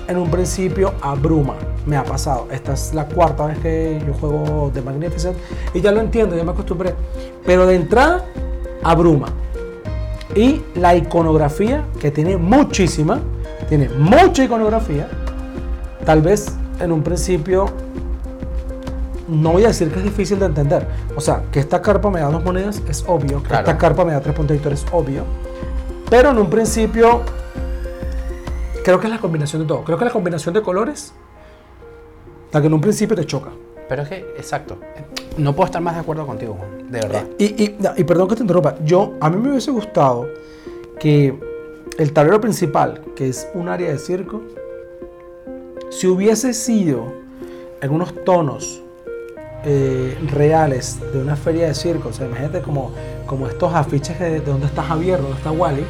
En 0.08 0.18
un 0.18 0.30
principio 0.30 0.92
abruma, 1.00 1.54
me 1.86 1.96
ha 1.96 2.04
pasado. 2.04 2.48
Esta 2.50 2.72
es 2.74 2.92
la 2.92 3.06
cuarta 3.06 3.46
vez 3.46 3.58
que 3.58 4.02
yo 4.06 4.12
juego 4.14 4.70
The 4.74 4.82
Magnificent 4.82 5.36
y 5.74 5.80
ya 5.80 5.92
lo 5.92 6.00
entiendo, 6.00 6.36
ya 6.36 6.44
me 6.44 6.50
acostumbré. 6.52 6.94
Pero 7.46 7.66
de 7.66 7.76
entrada, 7.76 8.24
abruma. 8.82 9.28
Y 10.34 10.62
la 10.74 10.96
iconografía, 10.96 11.84
que 12.00 12.10
tiene 12.10 12.36
muchísima, 12.36 13.20
tiene 13.68 13.88
mucha 13.90 14.44
iconografía, 14.44 15.08
tal 16.04 16.20
vez 16.22 16.52
en 16.80 16.90
un 16.92 17.02
principio 17.02 17.66
no 19.28 19.52
voy 19.52 19.64
a 19.64 19.68
decir 19.68 19.90
que 19.90 19.98
es 19.98 20.04
difícil 20.04 20.38
de 20.38 20.46
entender. 20.46 20.86
O 21.16 21.20
sea, 21.20 21.44
que 21.50 21.60
esta 21.60 21.80
carpa 21.80 22.10
me 22.10 22.20
da 22.20 22.26
dos 22.30 22.44
monedas 22.44 22.82
es 22.88 23.04
obvio, 23.06 23.42
que 23.42 23.48
Claro. 23.48 23.60
esta 23.66 23.78
carpa 23.78 24.04
me 24.04 24.12
da 24.12 24.20
tres 24.20 24.34
puntos 24.34 24.48
de 24.48 24.54
victoria 24.54 24.74
es 24.74 24.84
obvio. 24.92 25.24
Pero 26.10 26.30
en 26.30 26.38
un 26.38 26.50
principio, 26.50 27.22
creo 28.82 29.00
que 29.00 29.06
es 29.06 29.12
la 29.12 29.18
combinación 29.20 29.62
de 29.62 29.68
todo. 29.68 29.84
Creo 29.84 29.98
que 29.98 30.04
la 30.04 30.10
combinación 30.10 30.54
de 30.54 30.62
colores, 30.62 31.12
la 32.52 32.60
que 32.60 32.66
en 32.66 32.74
un 32.74 32.80
principio 32.80 33.16
te 33.16 33.24
choca. 33.24 33.50
Pero 33.88 34.02
es 34.02 34.08
que, 34.08 34.16
exacto. 34.36 34.78
No 35.36 35.54
puedo 35.54 35.66
estar 35.66 35.82
más 35.82 35.94
de 35.94 36.00
acuerdo 36.00 36.26
contigo, 36.26 36.54
Juan. 36.58 36.90
De 36.90 37.00
verdad. 37.00 37.24
Y, 37.38 37.44
y- 37.62 37.76
no, 37.78 37.90
y 37.96 38.04
perdón 38.04 38.28
que 38.28 38.36
te 38.36 38.42
interrumpa, 38.42 38.76
yo, 38.84 39.14
a 39.20 39.28
mí 39.30 39.36
me 39.36 39.50
hubiese 39.50 39.70
gustado 39.70 40.28
que 40.98 41.38
el 41.98 42.12
tablero 42.12 42.40
principal, 42.40 43.02
que 43.16 43.28
es 43.28 43.48
un 43.54 43.68
área 43.68 43.90
de 43.90 43.98
circo, 43.98 44.42
si 45.90 46.06
hubiese 46.06 46.54
sido 46.54 47.12
en 47.80 47.90
unos 47.90 48.14
tonos 48.24 48.80
eh, 49.64 50.16
reales 50.30 50.98
de 51.12 51.20
una 51.20 51.36
feria 51.36 51.66
de 51.66 51.74
circo, 51.74 52.08
o 52.08 52.12
sea, 52.12 52.26
imagínate 52.26 52.62
como, 52.62 52.92
como 53.26 53.46
estos 53.46 53.74
afiches 53.74 54.18
de, 54.18 54.30
de 54.30 54.40
donde 54.40 54.66
está 54.66 54.82
Javier, 54.82 55.20
donde 55.20 55.36
está 55.36 55.50
Wally, 55.50 55.84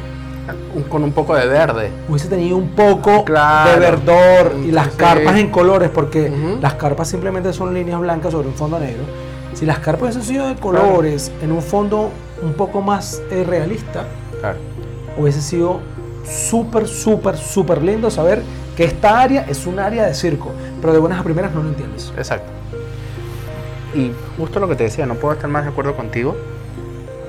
Un- 0.75 0.83
con 0.83 1.03
un 1.03 1.11
poco 1.11 1.35
de 1.35 1.45
verde. 1.47 1.89
hubiese 2.09 2.27
tenido 2.27 2.57
un 2.57 2.69
poco 2.69 3.23
Claro. 3.23 3.71
de 3.71 3.79
verdor 3.79 4.53
y 4.65 4.71
las 4.71 4.89
carpas 4.89 5.37
en 5.37 5.49
colores, 5.49 5.89
porque 5.89 6.29
Ujú. 6.29 6.59
las 6.61 6.73
carpas 6.73 7.07
simplemente 7.07 7.53
son 7.53 7.73
líneas 7.73 7.99
blancas 8.01 8.31
sobre 8.31 8.47
un 8.49 8.53
fondo 8.55 8.77
negro. 8.79 9.03
Si 9.53 9.65
las 9.65 9.79
carpas 9.79 10.01
hubiesen 10.15 10.23
sido 10.23 10.47
de 10.47 10.55
colores 10.55 11.31
en 11.41 11.51
un 11.51 11.61
fondo 11.61 12.09
un 12.41 12.53
poco 12.53 12.81
más 12.81 13.21
eh, 13.31 13.45
realista, 13.47 14.05
Claro. 14.41 14.57
hubiese 15.17 15.41
sido 15.41 15.79
súper, 16.25 16.87
súper, 16.87 17.37
súper 17.37 17.81
lindo 17.81 18.09
saber 18.09 18.41
que 18.75 18.83
esta 18.85 19.21
área 19.21 19.45
es 19.47 19.65
un 19.67 19.77
área 19.79 20.05
de 20.05 20.13
circo, 20.15 20.51
pero 20.81 20.91
de 20.91 20.99
buenas 20.99 21.19
a 21.19 21.23
primeras 21.23 21.53
no 21.53 21.61
lo 21.63 21.69
entiendes. 21.69 22.11
Exacto. 22.17 22.47
Y 23.95 24.11
justo 24.37 24.59
lo 24.59 24.67
que 24.67 24.75
te 24.75 24.83
decía, 24.85 25.05
no 25.05 25.13
puedo 25.15 25.35
estar 25.35 25.49
más 25.49 25.63
de 25.63 25.69
acuerdo 25.69 25.95
contigo 25.95 26.35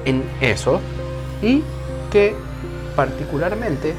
en 0.06 0.22
eso. 0.40 0.80
Y 1.42 1.62
que 2.10 2.34
particularmente 2.94 3.94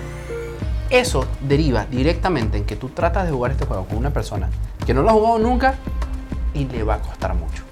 eso 0.89 1.25
deriva 1.41 1.85
directamente 1.85 2.57
en 2.57 2.65
que 2.65 2.75
tú 2.75 2.89
tratas 2.89 3.25
de 3.25 3.31
jugar 3.31 3.51
este 3.51 3.65
juego 3.65 3.85
con 3.85 3.97
una 3.97 4.11
persona 4.11 4.49
que 4.85 4.93
no 4.93 5.01
lo 5.01 5.09
ha 5.09 5.13
jugado 5.13 5.39
nunca 5.39 5.75
y 6.53 6.65
le 6.65 6.83
va 6.83 6.95
a 6.95 6.99
costar 7.01 7.33
mucho. 7.33 7.63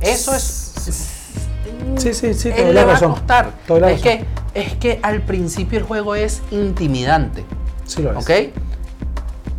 Eso 0.00 0.34
es... 0.34 0.66
Sí, 1.96 2.14
sí, 2.14 2.34
sí, 2.34 2.50
te 2.50 2.56
doy 2.64 2.66
le 2.66 2.72
la 2.72 2.84
va 2.84 2.92
razón. 2.94 3.10
a 3.12 3.14
costar. 3.14 3.50
Te 3.66 3.72
doy 3.72 3.80
la 3.80 3.90
Es 3.92 4.02
razón. 4.02 4.26
que, 4.54 4.60
es 4.60 4.74
que 4.76 4.98
al 5.02 5.22
principio 5.22 5.78
el 5.78 5.84
juego 5.84 6.14
es 6.14 6.42
intimidante. 6.50 7.44
Sí 7.86 8.02
lo 8.02 8.12
es. 8.12 8.24
¿Ok? 8.24 8.30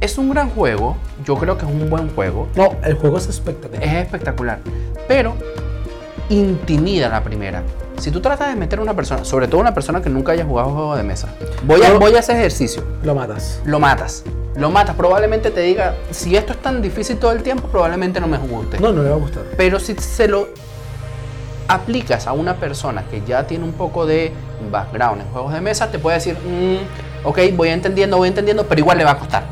Es 0.02 0.18
un 0.18 0.30
gran 0.32 0.50
juego. 0.50 0.98
Yo 1.26 1.36
creo 1.36 1.58
que 1.58 1.66
es 1.66 1.72
un 1.72 1.90
buen 1.90 2.10
juego. 2.14 2.48
No, 2.56 2.76
el 2.84 2.96
juego 2.96 3.18
es 3.20 3.28
espectacular. 3.28 3.84
Es 3.84 3.94
espectacular. 4.06 4.60
Pero 5.08 5.36
intimida 6.30 7.08
la 7.10 7.24
primera. 7.24 7.64
Si 8.02 8.10
tú 8.10 8.20
tratas 8.20 8.50
de 8.50 8.56
meter 8.56 8.80
a 8.80 8.82
una 8.82 8.96
persona, 8.96 9.24
sobre 9.24 9.48
todo 9.48 9.62
una 9.62 9.76
persona 9.76 10.02
que 10.02 10.10
nunca 10.10 10.32
haya 10.32 10.44
jugado 10.44 10.72
juego 10.72 10.96
de 10.96 11.04
mesa, 11.04 11.28
voy 11.62 11.84
a, 11.84 11.94
voy 12.00 12.16
a 12.16 12.20
hacer 12.20 12.36
ejercicio. 12.36 12.84
Lo 13.04 13.14
matas. 13.14 13.62
Lo 13.64 13.80
matas. 13.80 14.24
Lo 14.56 14.72
matas. 14.72 14.96
Probablemente 14.96 15.52
te 15.52 15.62
diga, 15.62 15.94
si 16.10 16.36
esto 16.36 16.54
es 16.54 16.60
tan 16.64 16.82
difícil 16.82 17.18
todo 17.18 17.32
el 17.32 17.44
tiempo, 17.44 17.68
probablemente 17.68 18.20
no 18.20 18.28
me 18.28 18.40
guste. 18.40 18.80
No, 18.80 18.92
no 18.92 19.04
le 19.04 19.10
va 19.10 19.18
a 19.18 19.20
gustar. 19.20 19.44
Pero 19.56 19.80
si 19.80 19.94
se 19.98 20.28
lo 20.28 20.48
aplicas 21.68 22.26
a 22.26 22.34
una 22.34 22.56
persona 22.56 23.04
que 23.08 23.22
ya 23.22 23.46
tiene 23.46 23.66
un 23.66 23.74
poco 23.74 24.08
de 24.08 24.34
background 24.72 25.22
en 25.22 25.28
juegos 25.28 25.54
de 25.54 25.62
mesa, 25.62 25.92
te 25.92 26.00
puede 26.00 26.16
decir, 26.18 26.36
"Mm, 26.40 27.28
ok, 27.28 27.38
voy 27.56 27.70
entendiendo, 27.70 28.18
voy 28.18 28.30
entendiendo, 28.30 28.66
pero 28.66 28.80
igual 28.80 28.98
le 28.98 29.04
va 29.04 29.12
a 29.12 29.20
costar. 29.20 29.44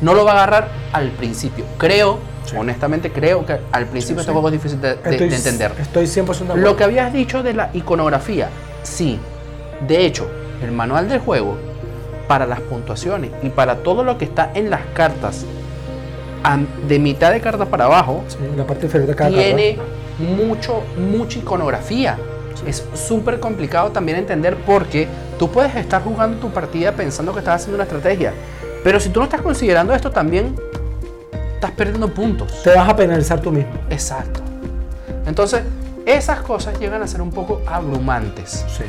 No 0.00 0.14
lo 0.14 0.24
va 0.24 0.30
a 0.30 0.34
agarrar 0.34 0.68
al 0.92 1.10
principio. 1.10 1.64
Creo, 1.78 2.20
Sí. 2.50 2.56
honestamente, 2.56 3.10
creo 3.12 3.44
que 3.44 3.58
al 3.72 3.86
principio 3.86 4.16
Sí, 4.16 4.20
este 4.20 4.30
sí. 4.30 4.32
juego 4.32 4.48
es 4.48 4.52
difícil 4.52 4.80
de, 4.80 4.88
de- 4.96 5.10
Estoy, 5.10 5.28
de 5.28 5.36
entender. 5.36 5.72
Estoy 5.80 6.04
100% 6.06 6.26
de 6.26 6.44
acuerdo. 6.44 6.56
Lo 6.56 6.76
que 6.76 6.84
habías 6.84 7.12
dicho 7.12 7.42
de 7.42 7.54
la 7.54 7.70
iconografía, 7.74 8.48
sí. 8.82 9.18
De 9.86 10.04
hecho, 10.06 10.28
el 10.62 10.72
manual 10.72 11.08
del 11.08 11.20
juego, 11.20 11.56
para 12.26 12.46
las 12.46 12.60
puntuaciones 12.60 13.30
y 13.42 13.48
para 13.50 13.76
todo 13.76 14.04
lo 14.04 14.18
que 14.18 14.24
está 14.26 14.50
en 14.54 14.70
las 14.70 14.80
cartas, 14.94 15.44
de 16.86 16.98
mitad 16.98 17.30
de 17.32 17.40
carta 17.40 17.66
para 17.66 17.84
abajo, 17.86 18.24
Sí, 18.28 18.36
la 18.56 18.66
parte 18.66 18.86
inferior 18.86 19.08
de 19.08 19.14
cada 19.14 19.30
tiene 19.30 19.76
mucho, 20.18 20.82
mucha 20.96 21.38
iconografía. 21.38 22.16
Es 22.66 22.84
súper 22.94 23.38
complicado 23.38 23.90
también 23.90 24.18
entender 24.18 24.56
porque 24.66 25.06
tú 25.38 25.50
puedes 25.50 25.74
estar 25.76 26.02
jugando 26.02 26.38
tu 26.38 26.50
partida 26.50 26.92
pensando 26.92 27.32
que 27.32 27.38
estás 27.40 27.56
haciendo 27.56 27.76
una 27.76 27.84
estrategia, 27.84 28.32
Pero 28.84 29.00
si 29.00 29.08
tú 29.10 29.18
no 29.20 29.24
estás 29.24 29.42
considerando 29.42 29.92
esto, 29.92 30.10
también 30.10 30.54
estás 31.58 31.72
perdiendo 31.72 32.08
puntos. 32.08 32.62
Te 32.62 32.70
vas 32.74 32.88
a 32.88 32.94
penalizar 32.96 33.40
tú 33.40 33.50
mismo. 33.50 33.72
Exacto. 33.90 34.40
Entonces, 35.26 35.62
esas 36.06 36.40
cosas 36.40 36.78
llegan 36.78 37.02
a 37.02 37.06
ser 37.06 37.20
un 37.20 37.30
poco 37.30 37.60
abrumantes. 37.66 38.64
Sí. 38.68 38.84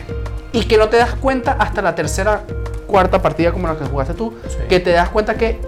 Y 0.54 0.64
que 0.66 0.78
no 0.78 0.88
te 0.88 0.98
das 0.98 1.16
cuenta 1.16 1.54
hasta 1.60 1.82
la 1.82 1.96
tercera, 1.96 2.44
cuarta 2.88 3.22
partida 3.22 3.52
como 3.52 3.68
la 3.68 3.76
que 3.78 3.86
jugaste 3.86 4.14
tú, 4.14 4.34
Sí. 4.48 4.58
que 4.70 4.80
te 4.80 4.92
das 4.92 5.10
cuenta 5.10 5.36
que 5.36 5.60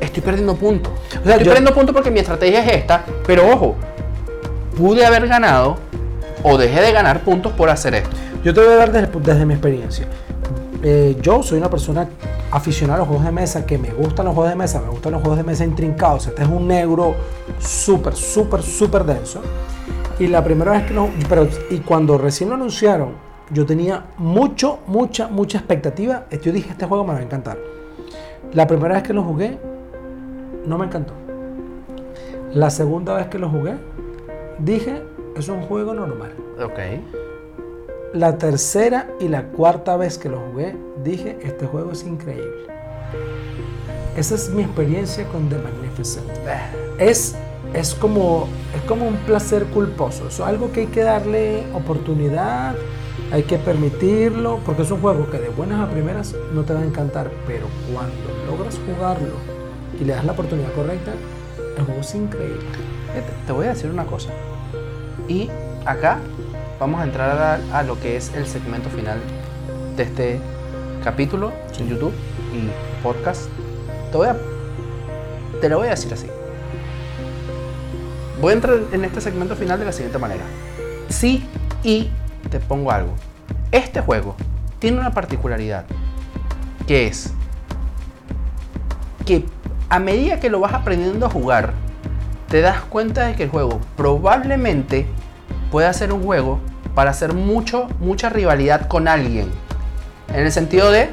estoy 0.00 0.22
perdiendo 0.22 0.54
puntos. 0.56 0.92
O 0.92 1.24
sea, 1.24 1.32
estoy 1.32 1.38
yo- 1.44 1.44
perdiendo 1.52 1.74
puntos 1.74 1.94
porque 1.94 2.10
mi 2.10 2.20
estrategia 2.20 2.64
es 2.64 2.72
esta, 2.76 3.04
pero 3.26 3.48
ojo, 3.50 3.76
pude 4.76 5.04
haber 5.06 5.26
ganado 5.28 5.76
o 6.42 6.56
dejé 6.56 6.80
de 6.80 6.92
ganar 6.92 7.20
puntos 7.20 7.52
por 7.52 7.68
hacer 7.70 7.94
esto. 7.94 8.10
Yo 8.44 8.54
te 8.54 8.60
voy 8.60 8.72
a 8.72 8.76
dar 8.76 8.92
desde, 8.92 9.08
desde 9.20 9.44
mi 9.46 9.54
experiencia. 9.54 10.06
Eh, 10.82 11.16
yo 11.20 11.42
soy 11.42 11.58
una 11.58 11.68
persona 11.68 12.08
aficionada 12.50 12.96
a 12.96 12.98
los 13.00 13.08
juegos 13.08 13.26
de 13.26 13.32
mesa, 13.32 13.66
que 13.66 13.78
me 13.78 13.90
gustan 13.90 14.26
los 14.26 14.34
juegos 14.34 14.50
de 14.50 14.56
mesa, 14.56 14.80
me 14.80 14.88
gustan 14.88 15.12
los 15.12 15.20
juegos 15.20 15.38
de 15.38 15.44
mesa 15.44 15.64
intrincados. 15.64 16.28
Este 16.28 16.42
es 16.42 16.48
un 16.48 16.68
negro 16.68 17.14
súper, 17.58 18.14
súper, 18.14 18.62
súper 18.62 19.04
denso. 19.04 19.40
Y 20.18 20.28
la 20.28 20.42
primera 20.42 20.72
vez 20.72 20.84
que 20.84 20.94
lo... 20.94 21.08
Pero, 21.28 21.48
y 21.70 21.78
cuando 21.78 22.16
recién 22.18 22.48
lo 22.48 22.56
anunciaron, 22.56 23.10
yo 23.50 23.66
tenía 23.66 24.06
mucho, 24.18 24.80
mucha, 24.86 25.28
mucha 25.28 25.58
expectativa. 25.58 26.26
Yo 26.42 26.52
dije, 26.52 26.70
este 26.70 26.86
juego 26.86 27.04
me 27.04 27.12
va 27.12 27.18
a 27.18 27.22
encantar. 27.22 27.58
La 28.52 28.66
primera 28.66 28.94
vez 28.94 29.02
que 29.02 29.12
lo 29.12 29.22
jugué, 29.22 29.58
no 30.66 30.78
me 30.78 30.86
encantó. 30.86 31.14
La 32.52 32.70
segunda 32.70 33.14
vez 33.14 33.26
que 33.26 33.38
lo 33.38 33.48
jugué, 33.48 33.74
dije, 34.58 35.02
es 35.36 35.48
un 35.48 35.62
juego 35.62 35.92
normal. 35.94 36.32
Ok. 36.62 37.17
La 38.14 38.38
tercera 38.38 39.10
y 39.20 39.28
la 39.28 39.48
cuarta 39.48 39.98
vez 39.98 40.16
que 40.16 40.30
lo 40.30 40.40
jugué, 40.40 40.74
dije, 41.04 41.38
este 41.42 41.66
juego 41.66 41.92
es 41.92 42.04
increíble. 42.04 42.66
Esa 44.16 44.34
es 44.34 44.48
mi 44.48 44.62
experiencia 44.62 45.28
con 45.28 45.50
The 45.50 45.58
Magnificent. 45.58 46.26
Es, 46.98 47.36
es, 47.74 47.94
como, 47.94 48.48
es 48.74 48.82
como 48.88 49.06
un 49.06 49.16
placer 49.18 49.64
culposo. 49.66 50.28
Es 50.28 50.40
algo 50.40 50.72
que 50.72 50.80
hay 50.80 50.86
que 50.86 51.02
darle 51.02 51.66
oportunidad, 51.74 52.74
hay 53.30 53.42
que 53.42 53.58
permitirlo, 53.58 54.60
porque 54.64 54.82
es 54.82 54.90
un 54.90 55.02
juego 55.02 55.30
que 55.30 55.38
de 55.38 55.50
buenas 55.50 55.86
a 55.86 55.90
primeras 55.90 56.34
no 56.54 56.62
te 56.62 56.72
va 56.72 56.80
a 56.80 56.84
encantar, 56.84 57.30
pero 57.46 57.66
cuando 57.92 58.16
logras 58.50 58.80
jugarlo 58.86 59.34
y 60.00 60.04
le 60.04 60.14
das 60.14 60.24
la 60.24 60.32
oportunidad 60.32 60.72
correcta, 60.72 61.12
el 61.76 61.84
juego 61.84 62.00
es 62.00 62.14
increíble. 62.14 62.64
Te 63.46 63.52
voy 63.52 63.66
a 63.66 63.70
decir 63.70 63.90
una 63.90 64.06
cosa. 64.06 64.30
Y 65.28 65.50
acá 65.84 66.20
vamos 66.78 67.00
a 67.00 67.04
entrar 67.04 67.60
a, 67.70 67.78
a 67.78 67.82
lo 67.82 67.98
que 68.00 68.16
es 68.16 68.32
el 68.34 68.46
segmento 68.46 68.88
final 68.90 69.20
de 69.96 70.02
este 70.02 70.40
capítulo 71.02 71.52
en 71.78 71.88
YouTube 71.88 72.12
y 72.52 73.02
podcast. 73.02 73.48
Te 74.10 74.16
voy 74.16 74.28
a. 74.28 74.36
Te 75.60 75.68
lo 75.68 75.78
voy 75.78 75.88
a 75.88 75.90
decir 75.90 76.12
así. 76.12 76.28
Voy 78.40 78.52
a 78.52 78.54
entrar 78.54 78.78
en 78.92 79.04
este 79.04 79.20
segmento 79.20 79.56
final 79.56 79.78
de 79.78 79.84
la 79.86 79.92
siguiente 79.92 80.18
manera. 80.18 80.44
Sí 81.08 81.44
y 81.82 82.10
te 82.50 82.60
pongo 82.60 82.92
algo. 82.92 83.12
Este 83.72 84.00
juego 84.00 84.36
tiene 84.78 85.00
una 85.00 85.12
particularidad 85.12 85.84
que 86.86 87.06
es 87.06 87.32
que 89.26 89.44
a 89.90 89.98
medida 89.98 90.40
que 90.40 90.48
lo 90.48 90.60
vas 90.60 90.72
aprendiendo 90.72 91.26
a 91.26 91.30
jugar, 91.30 91.72
te 92.48 92.60
das 92.60 92.80
cuenta 92.82 93.26
de 93.26 93.34
que 93.34 93.44
el 93.44 93.50
juego 93.50 93.80
probablemente 93.96 95.06
pueda 95.70 95.92
ser 95.92 96.12
un 96.12 96.22
juego 96.22 96.60
para 96.98 97.12
hacer 97.12 97.32
mucho, 97.32 97.86
mucha 98.00 98.28
rivalidad 98.28 98.88
con 98.88 99.06
alguien. 99.06 99.48
En 100.34 100.44
el 100.44 100.50
sentido 100.50 100.90
de, 100.90 101.10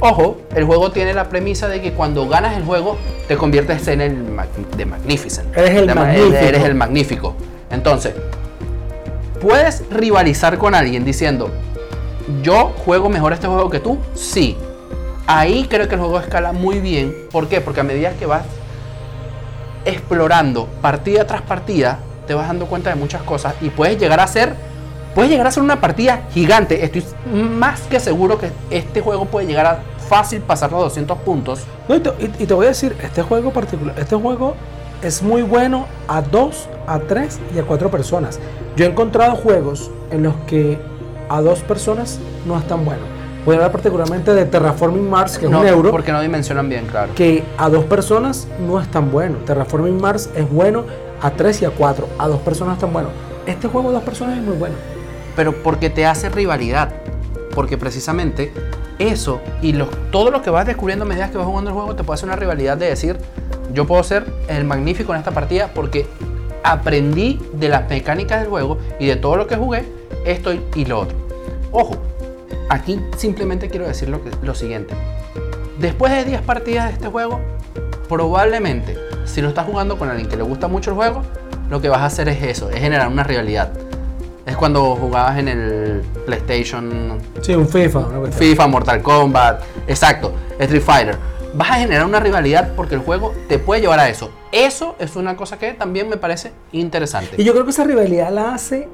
ojo, 0.00 0.38
el 0.54 0.64
juego 0.64 0.90
tiene 0.90 1.12
la 1.12 1.28
premisa 1.28 1.68
de 1.68 1.82
que 1.82 1.92
cuando 1.92 2.26
ganas 2.26 2.56
el 2.56 2.64
juego 2.64 2.96
te 3.28 3.36
conviertes 3.36 3.86
en 3.88 4.00
el 4.00 4.26
mag- 4.34 4.46
de 4.74 4.86
Magnificent. 4.86 5.54
Eres 5.54 5.76
el 5.76 5.86
De 5.86 5.94
magnífico. 5.94 6.34
Eres 6.34 6.64
el 6.64 6.74
magnífico. 6.74 7.34
Entonces, 7.70 8.14
puedes 9.42 9.84
rivalizar 9.90 10.56
con 10.56 10.74
alguien 10.74 11.04
diciendo, 11.04 11.50
yo 12.42 12.72
juego 12.86 13.10
mejor 13.10 13.34
este 13.34 13.48
juego 13.48 13.68
que 13.68 13.80
tú. 13.80 13.98
Sí. 14.14 14.56
Ahí 15.26 15.66
creo 15.68 15.88
que 15.88 15.96
el 15.96 16.00
juego 16.00 16.18
escala 16.20 16.52
muy 16.52 16.78
bien. 16.80 17.14
¿Por 17.30 17.48
qué? 17.48 17.60
Porque 17.60 17.80
a 17.80 17.84
medida 17.84 18.12
que 18.12 18.24
vas 18.24 18.44
explorando 19.84 20.68
partida 20.80 21.26
tras 21.26 21.42
partida, 21.42 21.98
te 22.26 22.32
vas 22.32 22.46
dando 22.46 22.64
cuenta 22.64 22.88
de 22.88 22.96
muchas 22.96 23.20
cosas 23.24 23.54
y 23.60 23.68
puedes 23.68 23.98
llegar 23.98 24.20
a 24.20 24.26
ser, 24.26 24.69
puedes 25.14 25.30
llegar 25.30 25.46
a 25.46 25.50
ser 25.50 25.62
una 25.62 25.80
partida 25.80 26.22
gigante. 26.32 26.84
Estoy 26.84 27.04
más 27.32 27.80
que 27.82 28.00
seguro 28.00 28.38
que 28.38 28.50
este 28.70 29.00
juego 29.00 29.24
puede 29.26 29.46
llegar 29.46 29.66
a 29.66 29.78
fácil 30.08 30.40
pasar 30.40 30.72
los 30.72 30.80
200 30.82 31.18
puntos. 31.18 31.60
No, 31.88 31.94
y, 31.96 32.00
te, 32.00 32.10
y- 32.18 32.42
y 32.42 32.46
te 32.46 32.54
voy 32.54 32.66
a 32.66 32.70
decir, 32.70 32.96
este 33.02 33.22
juego 33.22 33.52
particular, 33.52 33.94
este 33.98 34.16
juego 34.16 34.54
es 35.02 35.22
muy 35.22 35.42
bueno 35.42 35.86
a 36.08 36.20
dos, 36.20 36.68
a 36.86 36.98
tres 36.98 37.38
y 37.54 37.58
a 37.58 37.62
cuatro 37.64 37.90
personas. 37.90 38.38
Yo 38.76 38.84
he 38.84 38.88
encontrado 38.88 39.36
juegos 39.36 39.90
en 40.10 40.22
los 40.24 40.34
que 40.46 40.78
a 41.28 41.40
dos 41.40 41.60
personas 41.60 42.18
no 42.46 42.58
es 42.58 42.66
tan 42.66 42.84
bueno. 42.84 43.02
Voy 43.46 43.54
a 43.54 43.58
hablar 43.58 43.72
particularmente 43.72 44.34
de 44.34 44.44
Terraforming 44.44 45.08
Mars, 45.08 45.38
que 45.38 45.46
es 45.46 45.50
No, 45.50 45.60
un 45.60 45.66
euro, 45.66 45.90
Porque 45.90 46.12
no 46.12 46.20
dimensionan 46.20 46.68
bien, 46.68 46.84
claro. 46.86 47.14
que 47.14 47.42
a 47.56 47.70
dos 47.70 47.84
personas 47.84 48.46
no 48.66 48.78
es 48.80 48.90
tan 48.90 49.10
bueno. 49.10 49.36
Terraforming 49.46 49.98
Mars 49.98 50.28
es 50.34 50.50
bueno 50.50 50.84
a 51.22 51.30
tres 51.30 51.62
y 51.62 51.64
a 51.64 51.70
cuatro. 51.70 52.06
A 52.18 52.28
dos 52.28 52.40
personas 52.40 52.74
es 52.74 52.80
tan 52.80 52.92
bueno. 52.92 53.08
Este 53.46 53.66
juego 53.68 53.88
a 53.88 53.92
dos 53.92 54.02
personas 54.02 54.36
es 54.36 54.42
muy 54.44 54.56
bueno. 54.56 54.74
Pero 55.36 55.62
porque 55.62 55.90
te 55.90 56.06
hace 56.06 56.28
rivalidad. 56.28 56.90
Porque 57.54 57.76
precisamente 57.76 58.52
eso 58.98 59.40
y 59.62 59.72
todo 60.10 60.30
lo 60.30 60.42
que 60.42 60.50
vas 60.50 60.66
descubriendo 60.66 61.04
a 61.04 61.08
medida 61.08 61.30
que 61.30 61.38
vas 61.38 61.46
jugando 61.46 61.70
el 61.70 61.74
juego 61.74 61.96
te 61.96 62.04
puede 62.04 62.16
hacer 62.16 62.28
una 62.28 62.36
rivalidad 62.36 62.76
de 62.76 62.86
decir, 62.86 63.16
yo 63.72 63.86
puedo 63.86 64.02
ser 64.04 64.24
el 64.48 64.64
magnífico 64.64 65.12
en 65.12 65.18
esta 65.18 65.30
partida 65.30 65.70
porque 65.74 66.06
aprendí 66.62 67.40
de 67.54 67.68
las 67.70 67.88
mecánicas 67.88 68.40
del 68.40 68.50
juego 68.50 68.78
y 68.98 69.06
de 69.06 69.16
todo 69.16 69.36
lo 69.36 69.46
que 69.46 69.56
jugué, 69.56 69.84
esto 70.24 70.52
y- 70.52 70.84
lo 70.84 71.00
otro. 71.00 71.16
Ojo, 71.72 71.96
aquí 72.68 73.00
simplemente 73.16 73.68
quiero 73.68 73.86
decir 73.88 74.08
lo, 74.10 74.20
lo 74.42 74.54
siguiente. 74.54 74.94
Después 75.78 76.12
de 76.12 76.24
10 76.24 76.42
partidas 76.42 76.88
de 76.88 76.92
este 76.92 77.08
juego, 77.08 77.40
probablemente, 78.08 78.96
si 79.24 79.40
lo 79.40 79.48
estás 79.48 79.66
jugando 79.66 79.98
con 79.98 80.08
alguien 80.10 80.28
que 80.28 80.36
le 80.36 80.42
gusta 80.42 80.68
mucho 80.68 80.90
el 80.90 80.96
juego, 80.96 81.22
lo 81.70 81.80
que 81.80 81.88
vas 81.88 82.00
a 82.00 82.06
hacer 82.06 82.28
es 82.28 82.42
eso, 82.42 82.68
es 82.70 82.80
generar 82.80 83.08
una 83.08 83.22
rivalidad. 83.24 83.72
Es 84.50 84.56
cuando 84.56 84.96
jugabas 84.96 85.38
en 85.38 85.48
el 85.48 86.02
PlayStation, 86.26 87.18
Sí, 87.40 87.54
un 87.54 87.68
FIFA. 87.68 88.00
FIFA, 88.32 88.66
Mortal 88.66 89.00
Kombat, 89.02 89.62
exacto, 89.86 90.32
Street 90.58 90.82
Fighter. 90.82 91.16
Vas 91.54 91.70
a 91.70 91.74
generar 91.74 92.04
una 92.04 92.20
rivalidad 92.20 92.72
porque 92.76 92.94
el 92.96 93.00
juego 93.00 93.32
te 93.48 93.58
puede 93.58 93.80
llevar 93.80 94.00
a 94.00 94.08
eso. 94.08 94.30
Eso 94.52 94.96
es 94.98 95.14
una 95.16 95.36
cosa 95.36 95.58
que 95.58 95.72
también 95.72 96.08
me 96.08 96.16
parece 96.16 96.52
interesante. 96.72 97.36
Y 97.38 97.44
yo 97.44 97.52
creo 97.52 97.64
que 97.64 97.70
esa 97.70 97.84
rivalidad 97.84 98.30
la 98.32 98.54
hace 98.54 98.88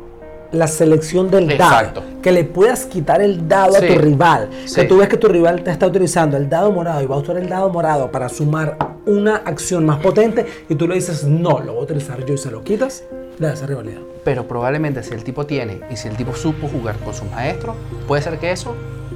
la 0.52 0.66
selección 0.68 1.30
del 1.30 1.50
Exacto. 1.50 2.00
dado. 2.02 2.20
Que 2.22 2.32
le 2.32 2.44
puedas 2.44 2.84
quitar 2.86 3.20
el 3.20 3.48
dado 3.48 3.72
Sí. 3.74 3.84
a 3.84 3.88
tu 3.88 3.98
rival. 3.98 4.48
Sí. 4.66 4.74
Que 4.76 4.84
tú 4.84 4.98
ves 4.98 5.08
que 5.08 5.16
tu 5.16 5.28
rival 5.28 5.62
te 5.64 5.70
está 5.70 5.86
utilizando 5.86 6.36
el 6.36 6.48
dado 6.48 6.70
morado 6.70 7.02
y 7.02 7.06
va 7.06 7.16
a 7.16 7.18
usar 7.18 7.36
el 7.38 7.48
dado 7.48 7.68
morado 7.70 8.10
para 8.12 8.28
sumar 8.28 8.76
una 9.06 9.36
acción 9.36 9.84
más 9.84 9.98
potente 10.00 10.46
y 10.68 10.74
tú 10.76 10.86
le 10.86 10.94
dices, 10.96 11.24
no, 11.24 11.60
lo 11.60 11.72
voy 11.72 11.80
a 11.80 11.84
utilizar 11.84 12.24
yo 12.24 12.34
y 12.34 12.38
se 12.38 12.50
lo 12.50 12.62
quitas, 12.62 13.02
rivalidad. 13.38 14.00
Pero 14.24 14.46
probablemente 14.46 15.02
si 15.02 15.14
el 15.14 15.24
tipo 15.24 15.46
tiene 15.46 15.80
y 15.90 15.96
si 15.96 16.08
el 16.08 16.16
tipo 16.16 16.34
supo 16.34 16.68
jugar 16.68 16.96
con 16.98 17.14
sus 17.14 17.30
maestros, 17.30 17.76
puede 18.06 18.22
ser 18.22 18.38
que 18.38 18.50
eso 18.50 18.74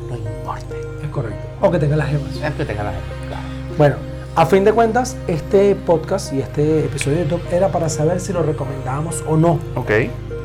no 0.08 0.16
importe. 0.16 0.76
Es 1.02 1.08
correcto. 1.10 1.48
O 1.60 1.70
que 1.70 1.78
tenga 1.78 1.96
las 1.96 2.08
gemas. 2.08 2.36
Es 2.36 2.54
que 2.54 2.64
tenga 2.64 2.84
la 2.84 2.92
claro. 3.28 3.42
Bueno, 3.76 3.96
a 4.36 4.46
fin 4.46 4.64
de 4.64 4.72
cuentas, 4.72 5.16
este 5.26 5.74
podcast 5.74 6.32
y 6.32 6.40
este 6.40 6.84
episodio 6.84 7.18
de 7.18 7.24
YouTube 7.24 7.42
era 7.50 7.68
para 7.68 7.88
saber 7.88 8.20
si 8.20 8.32
lo 8.32 8.42
recomendábamos 8.42 9.24
o 9.26 9.36
no. 9.36 9.58
Ok. 9.74 9.90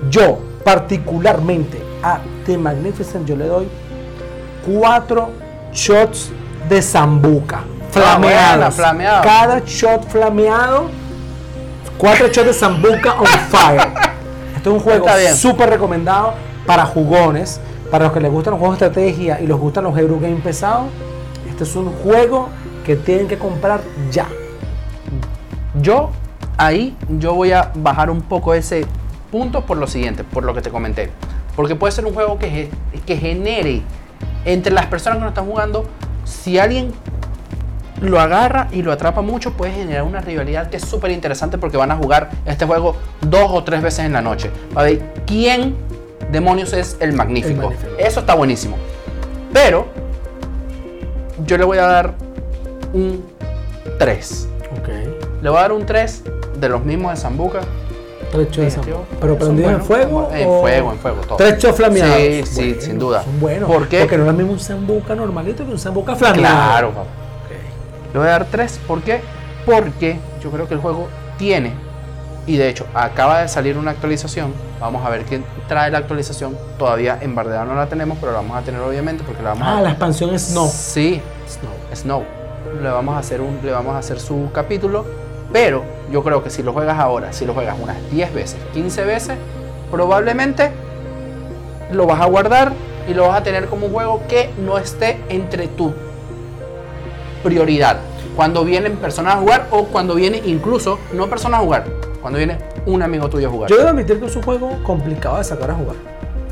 Yo, 0.10 0.40
particularmente 0.64 1.80
a 2.02 2.20
The 2.46 2.58
Magnificent, 2.58 3.28
yo 3.28 3.36
le 3.36 3.46
doy 3.46 3.68
cuatro 4.66 5.30
shots 5.72 6.32
de 6.68 6.82
zambuca. 6.82 7.64
Flameados. 7.92 8.42
Ah, 8.42 8.56
buena, 8.56 8.72
flameado. 8.72 9.24
Cada 9.24 9.60
shot 9.66 10.10
flameado, 10.10 10.90
cuatro 11.98 12.28
shots 12.28 12.48
de 12.48 12.54
zambuca 12.54 13.14
on 13.14 13.26
fire. 13.50 13.94
Este 14.56 14.70
es 14.70 14.76
un 14.76 14.80
juego 14.80 15.06
súper 15.36 15.70
recomendado 15.70 16.34
para 16.66 16.86
jugones, 16.86 17.60
para 17.92 18.06
los 18.06 18.14
que 18.14 18.20
les 18.20 18.32
gustan 18.32 18.52
los 18.52 18.60
juegos 18.60 18.80
de 18.80 18.86
estrategia 18.86 19.40
y 19.40 19.48
les 19.48 19.58
gustan 19.58 19.84
los 19.84 19.98
Eurogame 19.98 20.38
pesados. 20.38 20.88
Este 21.48 21.64
es 21.64 21.76
un 21.76 21.92
juego 21.92 22.50
que 22.86 22.96
tienen 22.96 23.28
que 23.28 23.38
comprar 23.38 23.82
ya. 24.12 24.28
Yo 25.82 26.12
ahí 26.58 26.96
yo 27.10 27.34
voy 27.34 27.52
a 27.52 27.72
bajar 27.76 28.10
un 28.10 28.22
poco 28.22 28.54
ese 28.54 28.86
punto 29.32 29.66
por 29.66 29.78
lo 29.78 29.88
siguiente, 29.88 30.24
por 30.24 30.44
lo 30.44 30.54
que 30.54 30.62
te 30.62 30.70
comenté. 30.70 31.12
Porque 31.56 31.76
puede 31.76 31.92
ser 31.92 32.06
un 32.06 32.14
juego 32.14 32.38
que, 32.38 32.70
que 33.06 33.18
genere 33.18 33.82
entre 34.46 34.74
las 34.74 34.86
personas 34.88 35.18
que 35.18 35.24
no 35.24 35.30
están 35.30 35.46
jugando, 35.46 35.86
si 36.24 36.60
alguien 36.60 36.92
lo 38.02 38.20
agarra 38.20 38.68
y 38.72 38.82
lo 38.82 38.92
atrapa 38.92 39.22
mucho, 39.22 39.54
puede 39.54 39.72
generar 39.74 40.04
una 40.04 40.22
rivalidad 40.22 40.70
que 40.70 40.78
es 40.78 40.84
súper 40.86 41.12
interesante 41.12 41.58
porque 41.58 41.78
van 41.78 41.92
a 41.92 41.96
jugar 41.96 42.30
este 42.46 42.66
juego 42.66 42.96
dos 43.22 43.50
o 43.52 43.64
tres 43.64 43.82
veces 43.82 44.06
en 44.06 44.14
la 44.14 44.22
noche. 44.22 44.50
A 44.76 44.84
ver 44.84 45.02
quién 45.26 45.76
demonios 46.32 46.74
es 46.74 46.98
el 47.00 47.14
magnífico. 47.14 47.62
El 47.62 47.68
magnífico. 47.70 47.92
Eso 47.98 48.20
está 48.20 48.36
buenísimo. 48.36 48.78
Pero 49.54 49.88
yo 51.46 51.58
le 51.58 51.64
voy 51.66 51.78
a 51.78 51.86
dar 51.86 52.14
un 52.94 53.24
3. 54.00 54.48
Ok. 54.80 54.90
Le 55.42 55.50
voy 55.50 55.58
a 55.58 55.62
dar 55.62 55.72
un 55.72 55.86
3 55.86 56.24
de 56.60 56.70
los 56.70 56.84
mismos 56.84 57.12
de 57.12 57.18
Zambuca. 57.18 57.62
Tres 58.32 58.52
chofs. 58.52 58.82
Tío, 58.82 59.04
Pero 59.22 59.34
son 59.38 59.56
prendidos 59.56 59.72
en 59.74 59.82
fuego. 59.82 60.30
En 60.34 60.48
o- 60.50 60.62
fuego, 60.62 60.92
en 60.92 60.98
fuego, 61.00 61.18
todo. 61.22 61.38
Tres 61.38 61.58
chofs 61.60 61.78
flameados. 61.78 62.18
Sí, 62.18 62.44
sí, 62.46 62.62
Bueno, 62.66 62.82
sin 62.82 63.00
duda. 63.00 63.24
Son 63.24 63.40
buenos. 63.40 63.70
¿Por 63.72 63.88
qué? 63.88 64.00
Porque 64.02 64.18
no 64.18 64.24
es 64.24 64.32
lo 64.32 64.34
mismo 64.38 64.52
un 64.54 64.60
sambuca 64.60 65.16
normalito 65.16 65.64
que 65.66 65.72
un 65.72 65.80
sambuca 65.80 66.16
flameado. 66.16 66.56
Claro, 66.56 66.90
papá. 66.92 67.06
Le 68.16 68.20
voy 68.20 68.30
a 68.30 68.32
dar 68.32 68.46
3. 68.46 68.80
¿Por 68.88 69.02
qué? 69.02 69.20
Porque 69.66 70.18
yo 70.42 70.50
creo 70.50 70.70
que 70.70 70.74
el 70.74 70.80
juego 70.80 71.10
tiene, 71.38 71.74
y 72.48 72.56
de 72.56 72.70
hecho 72.70 72.86
acaba 72.94 73.42
de 73.42 73.50
salir 73.50 73.78
una 73.78 73.92
actualización. 73.92 74.54
Vamos 74.80 75.06
a 75.06 75.10
ver 75.10 75.24
quién 75.24 75.44
trae 75.68 75.92
la 75.92 75.98
actualización. 75.98 76.58
Todavía 76.80 77.18
en 77.20 77.36
Bardea 77.36 77.66
no 77.66 77.76
la 77.76 77.88
tenemos, 77.88 78.18
pero 78.22 78.32
la 78.32 78.38
vamos 78.38 78.56
a 78.56 78.62
tener 78.62 78.80
obviamente 78.80 79.26
porque 79.28 79.44
la 79.44 79.50
vamos 79.50 79.68
Ah, 79.68 79.80
a. 79.80 79.82
la 79.82 79.90
expansión 79.90 80.34
es 80.34 80.52
no. 80.52 80.66
Sí, 80.66 81.22
Snow. 81.46 81.74
Snow. 81.94 82.24
Le 82.82 82.88
vamos 82.90 83.16
a 83.16 83.20
hacer 83.20 83.42
un, 83.42 83.60
le 83.62 83.72
vamos 83.74 83.94
a 83.96 83.98
hacer 83.98 84.18
su 84.22 84.50
capítulo, 84.54 85.06
pero 85.52 85.84
yo 86.10 86.24
creo 86.24 86.42
que 86.42 86.50
si 86.50 86.64
lo 86.64 86.72
juegas 86.72 86.98
ahora, 86.98 87.34
si 87.34 87.46
lo 87.46 87.54
juegas 87.54 87.76
unas 87.82 87.98
10 88.12 88.34
veces, 88.34 88.58
15 88.74 89.04
veces, 89.04 89.38
probablemente 89.92 90.72
lo 91.92 92.08
vas 92.08 92.22
a 92.22 92.26
guardar 92.28 92.72
y 93.10 93.14
lo 93.14 93.28
vas 93.28 93.42
a 93.42 93.44
tener 93.44 93.66
como 93.66 93.88
un 93.88 93.92
juego 93.92 94.22
que 94.30 94.52
no 94.58 94.78
esté 94.78 95.20
entre 95.28 95.68
tu 95.68 95.94
prioridad. 97.46 97.98
Cuando 98.36 98.66
vienen 98.66 98.98
personas 98.98 99.36
a 99.36 99.38
jugar 99.38 99.68
o 99.70 99.86
cuando 99.86 100.16
viene 100.16 100.42
incluso 100.46 100.98
no 101.14 101.28
personas 101.28 101.60
a 101.60 101.64
jugar, 101.64 101.86
cuando 102.22 102.38
viene 102.38 102.58
un 102.88 103.04
amigo 103.04 103.30
tuyo 103.30 103.48
a 103.48 103.52
jugar. 103.52 103.70
Yo 103.70 103.78
debo 103.78 103.90
admitir 103.90 104.20
que 104.20 104.26
es 104.26 104.36
un 104.36 104.42
juego 104.42 104.72
complicado 104.84 105.38
de 105.38 105.44
sacar 105.44 105.70
a 105.70 105.76
jugar. 105.76 105.96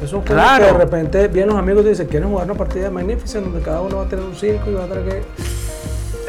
Es 0.01 0.13
un 0.13 0.21
juego 0.21 0.35
Claro. 0.35 0.65
que 0.67 0.71
de 0.71 0.77
repente 0.77 1.27
vienen 1.29 1.49
los 1.49 1.57
amigos 1.57 1.83
y 1.85 1.89
dicen, 1.89 2.07
¿quieren 2.07 2.29
jugar 2.29 2.45
una 2.45 2.53
partida 2.53 2.83
de 2.83 2.89
Magnificent 2.91 3.43
donde 3.45 3.61
cada 3.61 3.81
uno 3.81 3.97
va 3.97 4.03
a 4.03 4.07
tener 4.07 4.23
un 4.23 4.35
circo 4.35 4.69
y 4.69 4.73
va 4.75 4.83
a 4.83 4.87
tener 4.87 5.03
que... 5.03 5.23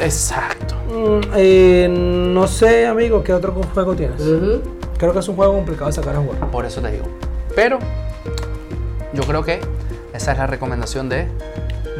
Exacto. 0.03 0.75
Mm, 0.89 1.19
eh, 1.35 1.87
no 1.89 2.47
sé, 2.47 2.87
amigo, 2.87 3.23
¿qué 3.23 3.31
otro 3.33 3.53
juego 3.73 3.95
tienes? 3.95 4.21
Creo 4.97 5.13
que 5.13 5.19
es 5.19 5.27
un 5.27 5.35
juego 5.35 5.53
complicado 5.53 5.87
de 5.87 5.93
sacar 5.93 6.15
a 6.15 6.19
jugar. 6.19 6.51
Por 6.51 6.65
eso 6.65 6.81
te 6.81 6.91
digo. 6.91 7.05
Pero 7.55 7.79
yo 9.13 9.23
creo 9.23 9.43
que 9.43 9.59
esa 10.13 10.31
es 10.31 10.37
la 10.37 10.47
recomendación 10.47 11.07
de 11.07 11.27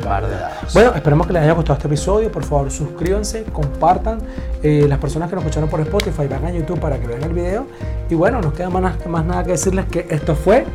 Bar 0.06 0.28
de 0.28 0.36
Dados. 0.36 0.74
Bueno, 0.74 0.94
esperemos 0.96 1.28
que 1.28 1.34
les 1.34 1.44
haya 1.44 1.54
gustado 1.54 1.78
este 1.78 1.88
episodio. 1.88 2.32
Por 2.32 2.44
favor, 2.44 2.72
suscríbanse, 2.72 3.44
compartan. 3.46 4.20
Eh, 4.64 4.86
las 4.88 5.00
personas 5.00 5.30
que 5.30 5.36
nos 5.36 5.44
escucharon 5.44 5.70
por 5.70 5.82
Spotify 5.82 6.28
van 6.28 6.46
a 6.46 6.52
YouTube 6.52 6.80
para 6.80 7.00
que 7.00 7.08
vean 7.08 7.24
el 7.24 7.34
video. 7.34 7.66
Y 8.10 8.16
bueno, 8.16 8.42
nos 8.42 8.54
queda 8.54 8.70
más, 8.70 9.06
más 9.08 9.26
nada 9.26 9.44
que 9.44 9.52
decirles 9.52 9.86
que 9.86 10.08
esto 10.10 10.36
fue 10.36 10.66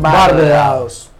Bar 0.00 0.36
de 0.36 0.48
Dados. 0.48 1.11